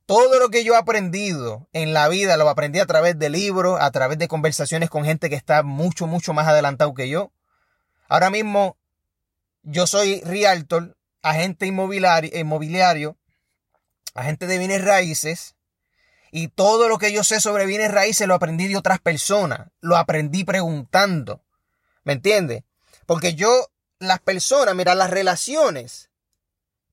Todo 0.06 0.38
lo 0.38 0.48
que 0.48 0.64
yo 0.64 0.74
he 0.74 0.76
aprendido 0.76 1.68
en 1.72 1.92
la 1.92 2.08
vida 2.08 2.36
lo 2.36 2.48
aprendí 2.48 2.80
a 2.80 2.86
través 2.86 3.18
de 3.18 3.30
libros, 3.30 3.78
a 3.80 3.90
través 3.90 4.18
de 4.18 4.28
conversaciones 4.28 4.90
con 4.90 5.04
gente 5.04 5.30
que 5.30 5.36
está 5.36 5.62
mucho, 5.62 6.06
mucho 6.06 6.32
más 6.32 6.48
adelantado 6.48 6.94
que 6.94 7.08
yo. 7.08 7.30
Ahora 8.08 8.30
mismo 8.30 8.76
yo 9.62 9.86
soy 9.86 10.20
realtor, 10.22 10.96
agente 11.22 11.66
inmobiliario, 11.66 12.36
inmobiliario 12.36 13.16
agente 14.14 14.46
de 14.46 14.58
bienes 14.58 14.84
raíces, 14.84 15.54
y 16.32 16.48
todo 16.48 16.88
lo 16.88 16.98
que 16.98 17.12
yo 17.12 17.24
sé 17.24 17.40
sobre 17.40 17.66
bienes 17.66 17.90
raíces 17.90 18.28
lo 18.28 18.34
aprendí 18.34 18.68
de 18.68 18.76
otras 18.76 19.00
personas, 19.00 19.68
lo 19.80 19.96
aprendí 19.96 20.44
preguntando. 20.44 21.42
¿Me 22.04 22.12
entiendes? 22.12 22.62
Porque 23.06 23.34
yo, 23.34 23.70
las 23.98 24.20
personas, 24.20 24.74
mira, 24.74 24.94
las 24.94 25.10
relaciones 25.10 26.09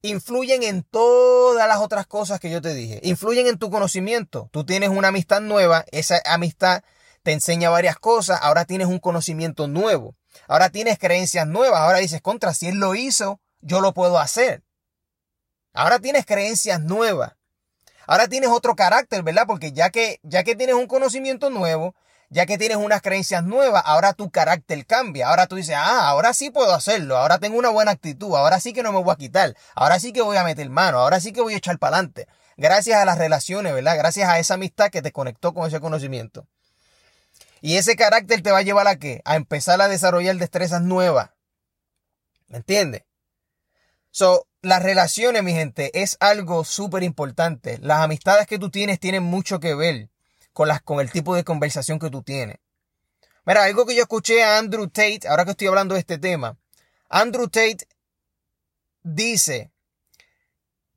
influyen 0.01 0.63
en 0.63 0.83
todas 0.83 1.67
las 1.67 1.77
otras 1.77 2.07
cosas 2.07 2.39
que 2.39 2.49
yo 2.49 2.61
te 2.61 2.73
dije. 2.73 2.99
Influyen 3.03 3.47
en 3.47 3.57
tu 3.57 3.69
conocimiento. 3.69 4.49
Tú 4.51 4.65
tienes 4.65 4.89
una 4.89 5.09
amistad 5.09 5.41
nueva, 5.41 5.85
esa 5.91 6.21
amistad 6.25 6.83
te 7.23 7.33
enseña 7.33 7.69
varias 7.69 7.97
cosas, 7.97 8.39
ahora 8.41 8.65
tienes 8.65 8.87
un 8.87 8.99
conocimiento 8.99 9.67
nuevo. 9.67 10.15
Ahora 10.47 10.69
tienes 10.69 10.97
creencias 10.97 11.47
nuevas, 11.47 11.81
ahora 11.81 11.97
dices, 11.97 12.21
contra, 12.21 12.53
si 12.53 12.67
él 12.67 12.75
lo 12.77 12.95
hizo, 12.95 13.41
yo 13.59 13.81
lo 13.81 13.93
puedo 13.93 14.17
hacer. 14.19 14.63
Ahora 15.73 15.99
tienes 15.99 16.25
creencias 16.25 16.81
nuevas. 16.81 17.33
Ahora 18.05 18.27
tienes 18.27 18.49
otro 18.49 18.75
carácter, 18.75 19.23
¿verdad? 19.23 19.43
Porque 19.45 19.73
ya 19.73 19.89
que, 19.89 20.19
ya 20.23 20.43
que 20.43 20.55
tienes 20.55 20.75
un 20.75 20.87
conocimiento 20.87 21.49
nuevo, 21.49 21.95
ya 22.29 22.45
que 22.45 22.57
tienes 22.57 22.77
unas 22.77 23.01
creencias 23.01 23.43
nuevas, 23.43 23.83
ahora 23.85 24.13
tu 24.13 24.29
carácter 24.29 24.85
cambia. 24.85 25.29
Ahora 25.29 25.47
tú 25.47 25.55
dices, 25.55 25.75
ah, 25.77 26.09
ahora 26.09 26.33
sí 26.33 26.49
puedo 26.49 26.73
hacerlo, 26.73 27.17
ahora 27.17 27.39
tengo 27.39 27.57
una 27.57 27.69
buena 27.69 27.91
actitud, 27.91 28.35
ahora 28.35 28.59
sí 28.59 28.73
que 28.73 28.83
no 28.83 28.91
me 28.91 29.01
voy 29.01 29.13
a 29.13 29.17
quitar, 29.17 29.55
ahora 29.75 29.99
sí 29.99 30.11
que 30.11 30.21
voy 30.21 30.37
a 30.37 30.43
meter 30.43 30.69
mano, 30.69 30.99
ahora 30.99 31.19
sí 31.19 31.31
que 31.31 31.41
voy 31.41 31.53
a 31.53 31.57
echar 31.57 31.79
para 31.79 31.97
adelante. 31.97 32.27
Gracias 32.57 32.99
a 32.99 33.05
las 33.05 33.17
relaciones, 33.17 33.73
¿verdad? 33.73 33.97
Gracias 33.97 34.27
a 34.29 34.39
esa 34.39 34.55
amistad 34.55 34.89
que 34.89 35.01
te 35.01 35.11
conectó 35.11 35.53
con 35.53 35.67
ese 35.67 35.79
conocimiento. 35.79 36.47
Y 37.61 37.77
ese 37.77 37.95
carácter 37.95 38.41
te 38.41 38.51
va 38.51 38.59
a 38.59 38.63
llevar 38.63 38.87
a 38.87 38.97
qué? 38.97 39.21
A 39.25 39.35
empezar 39.35 39.81
a 39.81 39.87
desarrollar 39.87 40.35
destrezas 40.37 40.81
nuevas. 40.81 41.31
¿Me 42.47 42.57
entiendes? 42.57 43.03
So, 44.11 44.47
las 44.61 44.81
relaciones, 44.81 45.43
mi 45.43 45.53
gente, 45.53 46.01
es 46.01 46.17
algo 46.19 46.63
súper 46.63 47.03
importante. 47.03 47.77
Las 47.81 48.01
amistades 48.01 48.47
que 48.47 48.59
tú 48.59 48.69
tienes 48.69 48.99
tienen 48.99 49.23
mucho 49.23 49.59
que 49.59 49.75
ver 49.75 50.09
con, 50.57 50.69
las, 50.69 50.81
con 50.81 50.99
el 50.99 51.11
tipo 51.11 51.35
de 51.35 51.43
conversación 51.43 51.99
que 51.99 52.09
tú 52.09 52.23
tienes. 52.23 52.57
Mira, 53.45 53.65
algo 53.65 53.85
que 53.85 53.93
yo 53.93 54.01
escuché 54.01 54.43
a 54.43 54.57
Andrew 54.57 54.87
Tate, 54.87 55.27
ahora 55.29 55.45
que 55.45 55.51
estoy 55.51 55.67
hablando 55.67 55.93
de 55.93 55.99
este 55.99 56.17
tema. 56.17 56.57
Andrew 57.09 57.47
Tate 57.47 57.87
dice, 59.03 59.69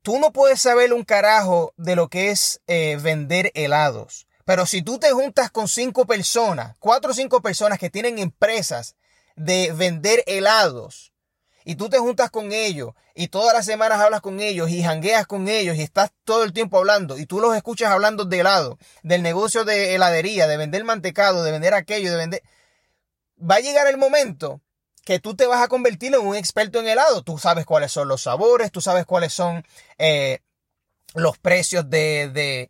tú 0.01 0.19
no 0.19 0.33
puedes 0.33 0.63
saber 0.63 0.95
un 0.95 1.05
carajo 1.05 1.75
de 1.77 1.95
lo 1.95 2.09
que 2.09 2.31
es 2.31 2.63
eh, 2.69 2.99
vender 3.03 3.53
helados. 3.55 4.27
Pero 4.47 4.65
si 4.65 4.81
tú 4.81 4.99
te 4.99 5.11
juntas 5.11 5.51
con 5.51 5.69
cinco 5.69 6.07
personas, 6.07 6.75
cuatro 6.79 7.11
o 7.11 7.15
cinco 7.15 7.43
personas 7.43 7.79
que 7.79 7.91
tienen 7.91 8.19
empresas 8.19 8.97
de 9.37 9.73
vender 9.75 10.25
helados, 10.27 11.10
y 11.71 11.77
tú 11.77 11.89
te 11.89 11.99
juntas 11.99 12.31
con 12.31 12.51
ellos 12.51 12.95
y 13.15 13.29
todas 13.29 13.55
las 13.55 13.65
semanas 13.65 14.01
hablas 14.01 14.23
con 14.23 14.41
ellos 14.41 14.71
y 14.71 14.83
jangueas 14.83 15.25
con 15.29 15.47
ellos 15.47 15.77
y 15.77 15.83
estás 15.83 16.11
todo 16.25 16.43
el 16.43 16.53
tiempo 16.53 16.79
hablando 16.79 17.17
y 17.17 17.27
tú 17.27 17.39
los 17.39 17.55
escuchas 17.55 17.93
hablando 17.93 18.25
de 18.25 18.41
helado, 18.41 18.77
del 19.05 19.23
negocio 19.23 19.65
de 19.65 19.95
heladería, 19.95 20.49
de 20.49 20.57
vender 20.57 20.83
mantecado, 20.83 21.45
de 21.45 21.53
vender 21.53 21.75
aquello, 21.75 22.11
de 22.11 22.17
vender... 22.17 22.43
Va 23.41 23.55
a 23.55 23.61
llegar 23.61 23.87
el 23.87 23.99
momento 23.99 24.61
que 25.05 25.21
tú 25.21 25.37
te 25.37 25.47
vas 25.47 25.63
a 25.63 25.69
convertir 25.69 26.13
en 26.13 26.27
un 26.27 26.35
experto 26.35 26.81
en 26.81 26.89
helado. 26.89 27.23
Tú 27.23 27.39
sabes 27.39 27.67
cuáles 27.67 27.93
son 27.93 28.09
los 28.09 28.23
sabores, 28.23 28.73
tú 28.73 28.81
sabes 28.81 29.07
cuáles 29.07 29.33
son 29.33 29.65
eh, 29.97 30.41
los 31.15 31.39
precios 31.39 31.89
de, 31.89 32.69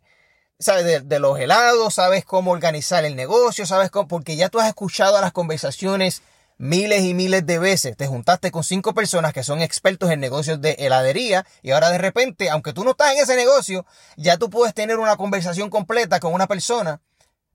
sabes 0.59 1.09
de, 1.09 1.19
los 1.19 1.39
helados, 1.39 1.95
sabes 1.95 2.23
cómo 2.23 2.51
organizar 2.51 3.03
el 3.03 3.15
negocio, 3.15 3.65
sabes 3.65 3.89
cómo, 3.89 4.07
porque 4.07 4.35
ya 4.35 4.49
tú 4.49 4.59
has 4.59 4.67
escuchado 4.67 5.19
las 5.19 5.31
conversaciones 5.31 6.21
miles 6.61 7.01
y 7.01 7.15
miles 7.15 7.43
de 7.47 7.57
veces. 7.57 7.97
Te 7.97 8.05
juntaste 8.05 8.51
con 8.51 8.63
cinco 8.63 8.93
personas 8.93 9.33
que 9.33 9.43
son 9.43 9.61
expertos 9.61 10.11
en 10.11 10.19
negocios 10.19 10.61
de 10.61 10.73
heladería 10.73 11.43
y 11.63 11.71
ahora 11.71 11.89
de 11.89 11.97
repente, 11.97 12.51
aunque 12.51 12.71
tú 12.71 12.83
no 12.83 12.91
estás 12.91 13.13
en 13.13 13.23
ese 13.23 13.35
negocio, 13.35 13.83
ya 14.15 14.37
tú 14.37 14.51
puedes 14.51 14.75
tener 14.75 14.99
una 14.99 15.17
conversación 15.17 15.71
completa 15.71 16.19
con 16.19 16.33
una 16.33 16.45
persona 16.45 17.01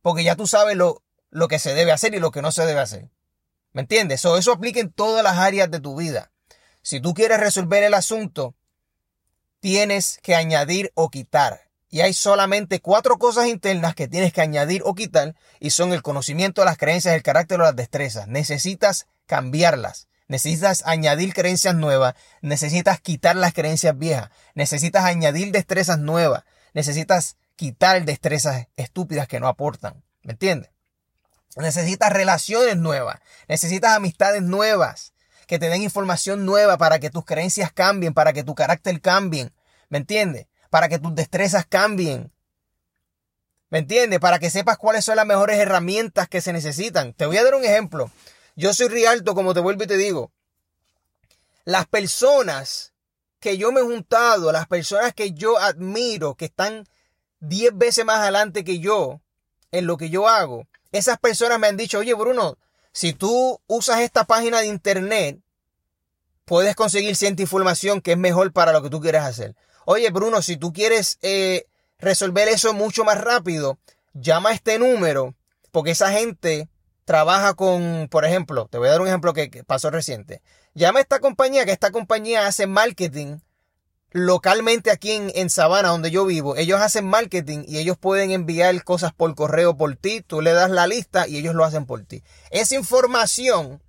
porque 0.02 0.24
ya 0.24 0.34
tú 0.34 0.48
sabes 0.48 0.76
lo, 0.76 1.04
lo 1.30 1.46
que 1.46 1.60
se 1.60 1.72
debe 1.72 1.92
hacer 1.92 2.16
y 2.16 2.18
lo 2.18 2.32
que 2.32 2.42
no 2.42 2.50
se 2.50 2.66
debe 2.66 2.80
hacer. 2.80 3.08
¿Me 3.72 3.82
entiendes? 3.82 4.24
eso 4.24 4.52
aplica 4.52 4.80
en 4.80 4.90
todas 4.90 5.22
las 5.22 5.38
áreas 5.38 5.70
de 5.70 5.78
tu 5.78 5.94
vida. 5.94 6.32
Si 6.82 6.98
tú 6.98 7.14
quieres 7.14 7.38
resolver 7.38 7.84
el 7.84 7.94
asunto, 7.94 8.56
tienes 9.60 10.18
que 10.20 10.34
añadir 10.34 10.90
o 10.94 11.10
quitar. 11.10 11.65
Y 11.96 12.02
hay 12.02 12.12
solamente 12.12 12.80
cuatro 12.80 13.16
cosas 13.16 13.46
internas 13.46 13.94
que 13.94 14.06
tienes 14.06 14.30
que 14.30 14.42
añadir 14.42 14.82
o 14.84 14.94
quitar 14.94 15.34
y 15.60 15.70
son 15.70 15.94
el 15.94 16.02
conocimiento, 16.02 16.62
las 16.62 16.76
creencias, 16.76 17.14
el 17.14 17.22
carácter 17.22 17.58
o 17.58 17.64
las 17.64 17.74
destrezas. 17.74 18.28
Necesitas 18.28 19.06
cambiarlas. 19.24 20.06
Necesitas 20.28 20.82
añadir 20.84 21.32
creencias 21.32 21.74
nuevas, 21.74 22.14
necesitas 22.42 23.00
quitar 23.00 23.34
las 23.34 23.54
creencias 23.54 23.96
viejas, 23.96 24.28
necesitas 24.54 25.06
añadir 25.06 25.52
destrezas 25.52 25.98
nuevas, 25.98 26.44
necesitas 26.74 27.38
quitar 27.54 28.04
destrezas 28.04 28.66
estúpidas 28.76 29.26
que 29.26 29.40
no 29.40 29.48
aportan. 29.48 30.04
¿Me 30.22 30.32
entiendes? 30.32 30.70
Necesitas 31.56 32.12
relaciones 32.12 32.76
nuevas, 32.76 33.20
necesitas 33.48 33.92
amistades 33.92 34.42
nuevas, 34.42 35.14
que 35.46 35.58
te 35.58 35.70
den 35.70 35.80
información 35.80 36.44
nueva 36.44 36.76
para 36.76 36.98
que 36.98 37.08
tus 37.08 37.24
creencias 37.24 37.72
cambien, 37.72 38.12
para 38.12 38.34
que 38.34 38.44
tu 38.44 38.54
carácter 38.54 39.00
cambie. 39.00 39.50
¿Me 39.88 39.96
entiendes? 39.96 40.46
Para 40.76 40.90
que 40.90 40.98
tus 40.98 41.14
destrezas 41.14 41.64
cambien. 41.64 42.30
¿Me 43.70 43.78
entiendes? 43.78 44.20
Para 44.20 44.38
que 44.38 44.50
sepas 44.50 44.76
cuáles 44.76 45.06
son 45.06 45.16
las 45.16 45.24
mejores 45.24 45.58
herramientas 45.58 46.28
que 46.28 46.42
se 46.42 46.52
necesitan. 46.52 47.14
Te 47.14 47.24
voy 47.24 47.38
a 47.38 47.44
dar 47.44 47.54
un 47.54 47.64
ejemplo. 47.64 48.10
Yo 48.56 48.74
soy 48.74 48.88
Rialto, 48.88 49.34
como 49.34 49.54
te 49.54 49.60
vuelvo 49.60 49.84
y 49.84 49.86
te 49.86 49.96
digo. 49.96 50.32
Las 51.64 51.86
personas 51.86 52.92
que 53.40 53.56
yo 53.56 53.72
me 53.72 53.80
he 53.80 53.84
juntado, 53.84 54.52
las 54.52 54.66
personas 54.66 55.14
que 55.14 55.32
yo 55.32 55.56
admiro, 55.56 56.34
que 56.34 56.44
están 56.44 56.86
10 57.40 57.78
veces 57.78 58.04
más 58.04 58.18
adelante 58.18 58.62
que 58.62 58.78
yo 58.78 59.22
en 59.72 59.86
lo 59.86 59.96
que 59.96 60.10
yo 60.10 60.28
hago, 60.28 60.66
esas 60.92 61.18
personas 61.18 61.58
me 61.58 61.68
han 61.68 61.78
dicho, 61.78 62.00
oye 62.00 62.12
Bruno, 62.12 62.58
si 62.92 63.14
tú 63.14 63.62
usas 63.66 64.00
esta 64.00 64.24
página 64.24 64.60
de 64.60 64.66
internet, 64.66 65.38
puedes 66.44 66.76
conseguir 66.76 67.16
cierta 67.16 67.40
información 67.40 68.02
que 68.02 68.12
es 68.12 68.18
mejor 68.18 68.52
para 68.52 68.74
lo 68.74 68.82
que 68.82 68.90
tú 68.90 69.00
quieres 69.00 69.22
hacer. 69.22 69.56
Oye, 69.88 70.10
Bruno, 70.10 70.42
si 70.42 70.56
tú 70.56 70.72
quieres 70.72 71.16
eh, 71.22 71.68
resolver 72.00 72.48
eso 72.48 72.74
mucho 72.74 73.04
más 73.04 73.20
rápido, 73.20 73.78
llama 74.14 74.48
a 74.50 74.52
este 74.52 74.80
número, 74.80 75.36
porque 75.70 75.92
esa 75.92 76.10
gente 76.10 76.68
trabaja 77.04 77.54
con, 77.54 78.08
por 78.10 78.24
ejemplo, 78.24 78.66
te 78.68 78.78
voy 78.78 78.88
a 78.88 78.90
dar 78.90 79.00
un 79.00 79.06
ejemplo 79.06 79.32
que, 79.32 79.48
pasó 79.64 79.90
reciente. 79.90 80.42
Llama 80.74 80.98
a 80.98 81.02
esta 81.02 81.20
compañía, 81.20 81.64
que 81.64 81.70
esta 81.70 81.92
compañía 81.92 82.48
hace 82.48 82.66
marketing 82.66 83.38
localmente 84.10 84.90
aquí 84.90 85.12
en, 85.12 85.30
en 85.36 85.50
Sabana, 85.50 85.90
donde 85.90 86.10
yo 86.10 86.26
vivo. 86.26 86.56
Ellos 86.56 86.80
hacen 86.80 87.06
marketing 87.06 87.62
y 87.68 87.78
ellos 87.78 87.96
pueden 87.96 88.32
enviar 88.32 88.82
cosas 88.82 89.12
por 89.14 89.32
correo 89.36 89.76
por 89.76 89.94
ti. 89.94 90.20
Tú 90.20 90.40
le 90.40 90.52
das 90.52 90.68
la 90.68 90.88
lista 90.88 91.28
y 91.28 91.36
ellos 91.36 91.54
lo 91.54 91.64
hacen 91.64 91.86
por 91.86 92.02
ti. 92.02 92.24
Esa 92.50 92.74
información, 92.74 93.80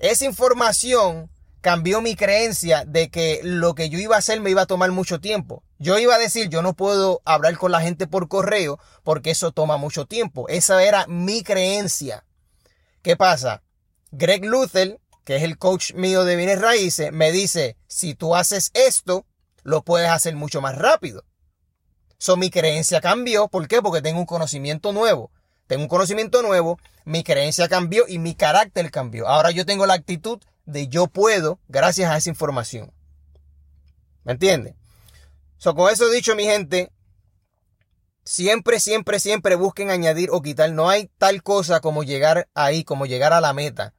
esa 0.00 0.26
información 0.26 1.30
cambió 1.60 2.00
mi 2.00 2.14
creencia 2.14 2.84
de 2.84 3.10
que 3.10 3.40
lo 3.42 3.74
que 3.74 3.88
yo 3.88 3.98
iba 3.98 4.16
a 4.16 4.18
hacer 4.18 4.40
me 4.40 4.50
iba 4.50 4.62
a 4.62 4.66
tomar 4.66 4.90
mucho 4.92 5.20
tiempo. 5.20 5.62
Yo 5.78 5.98
iba 5.98 6.14
a 6.14 6.18
decir, 6.18 6.48
yo 6.48 6.62
no 6.62 6.74
puedo 6.74 7.22
hablar 7.24 7.56
con 7.56 7.72
la 7.72 7.80
gente 7.80 8.06
por 8.06 8.28
correo 8.28 8.78
porque 9.02 9.30
eso 9.30 9.52
toma 9.52 9.76
mucho 9.76 10.06
tiempo. 10.06 10.48
Esa 10.48 10.82
era 10.82 11.06
mi 11.06 11.42
creencia. 11.42 12.24
¿Qué 13.02 13.16
pasa? 13.16 13.62
Greg 14.10 14.44
Luther, 14.44 15.00
que 15.24 15.36
es 15.36 15.42
el 15.42 15.58
coach 15.58 15.94
mío 15.94 16.24
de 16.24 16.36
bienes 16.36 16.60
raíces, 16.60 17.12
me 17.12 17.32
dice, 17.32 17.76
si 17.86 18.14
tú 18.14 18.34
haces 18.34 18.70
esto, 18.74 19.26
lo 19.62 19.82
puedes 19.82 20.10
hacer 20.10 20.34
mucho 20.34 20.60
más 20.60 20.76
rápido. 20.76 21.24
So, 22.18 22.36
mi 22.36 22.50
creencia 22.50 23.00
cambió. 23.00 23.48
¿Por 23.48 23.68
qué? 23.68 23.80
Porque 23.80 24.02
tengo 24.02 24.18
un 24.18 24.26
conocimiento 24.26 24.92
nuevo. 24.92 25.30
Tengo 25.68 25.82
un 25.82 25.88
conocimiento 25.88 26.40
nuevo, 26.40 26.78
mi 27.04 27.22
creencia 27.22 27.68
cambió 27.68 28.08
y 28.08 28.18
mi 28.18 28.34
carácter 28.34 28.90
cambió. 28.90 29.28
Ahora 29.28 29.50
yo 29.50 29.66
tengo 29.66 29.84
la 29.84 29.92
actitud 29.92 30.40
de 30.68 30.88
yo 30.88 31.06
puedo 31.06 31.58
gracias 31.68 32.10
a 32.10 32.16
esa 32.16 32.30
información. 32.30 32.92
¿Me 34.24 34.32
entienden? 34.32 34.76
So, 35.56 35.74
con 35.74 35.90
eso 35.90 36.08
dicho, 36.10 36.36
mi 36.36 36.44
gente, 36.44 36.92
siempre, 38.22 38.78
siempre, 38.78 39.18
siempre 39.18 39.56
busquen 39.56 39.90
añadir 39.90 40.28
o 40.30 40.42
quitar. 40.42 40.70
No 40.72 40.90
hay 40.90 41.10
tal 41.18 41.42
cosa 41.42 41.80
como 41.80 42.04
llegar 42.04 42.48
ahí, 42.54 42.84
como 42.84 43.06
llegar 43.06 43.32
a 43.32 43.40
la 43.40 43.54
meta. 43.54 43.94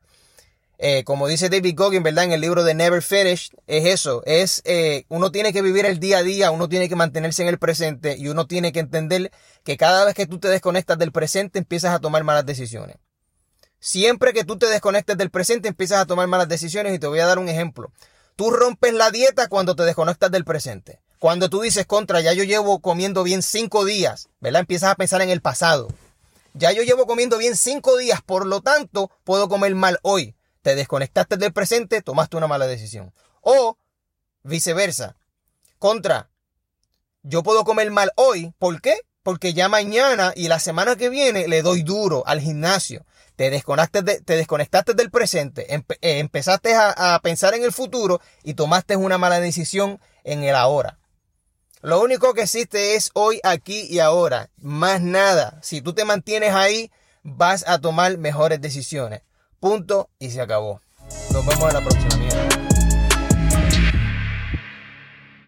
Eh, 0.78 1.04
como 1.04 1.28
dice 1.28 1.50
David 1.50 1.74
Goggin, 1.76 2.04
¿verdad? 2.04 2.24
En 2.26 2.32
el 2.32 2.40
libro 2.40 2.64
de 2.64 2.74
Never 2.74 3.02
Finish, 3.02 3.50
es 3.68 3.86
eso, 3.86 4.24
es 4.26 4.62
eh, 4.64 5.04
uno 5.10 5.30
tiene 5.30 5.52
que 5.52 5.62
vivir 5.62 5.86
el 5.86 6.00
día 6.00 6.20
a 6.20 6.24
día, 6.24 6.52
uno 6.52 6.70
tiene 6.70 6.88
que 6.88 6.96
mantenerse 6.96 7.42
en 7.42 7.50
el 7.50 7.60
presente 7.60 8.16
y 8.18 8.30
uno 8.30 8.48
tiene 8.48 8.72
que 8.72 8.80
entender 8.80 9.30
que 9.66 9.76
cada 9.76 10.06
vez 10.06 10.14
que 10.14 10.26
tú 10.26 10.40
te 10.40 10.48
desconectas 10.48 10.98
del 10.98 11.12
presente 11.12 11.60
empiezas 11.60 11.94
a 11.94 12.00
tomar 12.00 12.24
malas 12.24 12.46
decisiones. 12.46 12.96
Siempre 13.80 14.34
que 14.34 14.44
tú 14.44 14.58
te 14.58 14.68
desconectes 14.68 15.18
del 15.18 15.30
presente 15.30 15.70
empiezas 15.70 16.00
a 16.00 16.06
tomar 16.06 16.28
malas 16.28 16.50
decisiones 16.50 16.94
y 16.94 17.00
te 17.00 17.08
voy 17.08 17.20
a 17.20 17.26
dar 17.26 17.40
un 17.40 17.50
ejemplo. 17.50 17.92
Tú 18.36 18.52
rompes 18.52 18.94
la 18.94 19.12
dieta 19.12 19.48
cuando 19.48 19.76
te 19.76 19.84
desconectas 19.84 20.32
del 20.32 20.46
presente. 20.46 21.02
Cuando 21.20 21.50
tú 21.50 21.62
dices 21.62 21.86
contra, 21.86 22.22
ya 22.22 22.34
yo 22.34 22.44
llevo 22.44 22.80
comiendo 22.80 23.24
bien 23.24 23.42
cinco 23.42 23.84
días, 23.84 24.30
¿verdad? 24.40 24.62
Empiezas 24.62 24.92
a 24.92 24.96
pensar 24.96 25.22
en 25.22 25.30
el 25.30 25.42
pasado. 25.42 25.90
Ya 26.54 26.72
yo 26.72 26.84
llevo 26.84 27.06
comiendo 27.06 27.38
bien 27.38 27.56
cinco 27.56 27.98
días, 27.98 28.22
por 28.22 28.46
lo 28.46 28.62
tanto, 28.62 29.12
puedo 29.24 29.50
comer 29.50 29.76
mal 29.76 30.00
hoy. 30.02 30.36
Te 30.62 30.76
desconectaste 30.76 31.38
del 31.38 31.54
presente, 31.54 32.02
tomaste 32.02 32.38
una 32.38 32.48
mala 32.48 32.68
decisión. 32.68 33.14
O 33.42 33.78
viceversa. 34.44 35.16
Contra, 35.78 36.30
Yo 37.24 37.44
puedo 37.44 37.66
comer 37.66 37.92
mal 37.92 38.12
hoy. 38.16 38.54
¿Por 38.58 38.82
qué? 38.82 39.02
Porque 39.24 39.54
ya 39.54 39.68
mañana 39.68 40.32
y 40.36 40.48
la 40.48 40.60
semana 40.60 40.96
que 40.96 41.10
viene 41.10 41.48
le 41.48 41.62
doy 41.62 41.84
duro 41.84 42.24
al 42.26 42.40
gimnasio. 42.40 43.06
Te 43.40 43.50
desconectaste, 43.50 44.20
te 44.20 44.36
desconectaste 44.36 44.96
del 44.96 45.12
presente, 45.12 45.74
eh, 45.74 46.20
empezaste 46.20 46.76
a, 46.76 47.16
a 47.16 47.20
pensar 47.22 47.54
en 47.54 47.64
el 47.64 47.72
futuro 47.72 48.20
y 48.44 48.56
tomaste 48.56 48.98
una 48.98 49.18
mala 49.18 49.40
decisión 49.40 50.02
en 50.26 50.44
el 50.44 50.56
ahora. 50.56 51.00
Lo 51.82 52.02
único 52.02 52.34
que 52.34 52.42
existe 52.42 52.96
es 52.96 53.12
hoy, 53.14 53.40
aquí 53.46 53.88
y 53.90 54.00
ahora. 54.00 54.50
Más 54.58 55.00
nada. 55.00 55.58
Si 55.62 55.80
tú 55.80 55.94
te 55.94 56.04
mantienes 56.04 56.54
ahí, 56.54 56.92
vas 57.24 57.66
a 57.66 57.80
tomar 57.80 58.18
mejores 58.18 58.60
decisiones. 58.60 59.22
Punto 59.62 60.10
y 60.20 60.32
se 60.32 60.42
acabó. 60.42 60.82
Nos 61.32 61.46
vemos 61.46 61.70
en 61.70 61.74
la 61.76 61.80
próxima. 61.80 62.69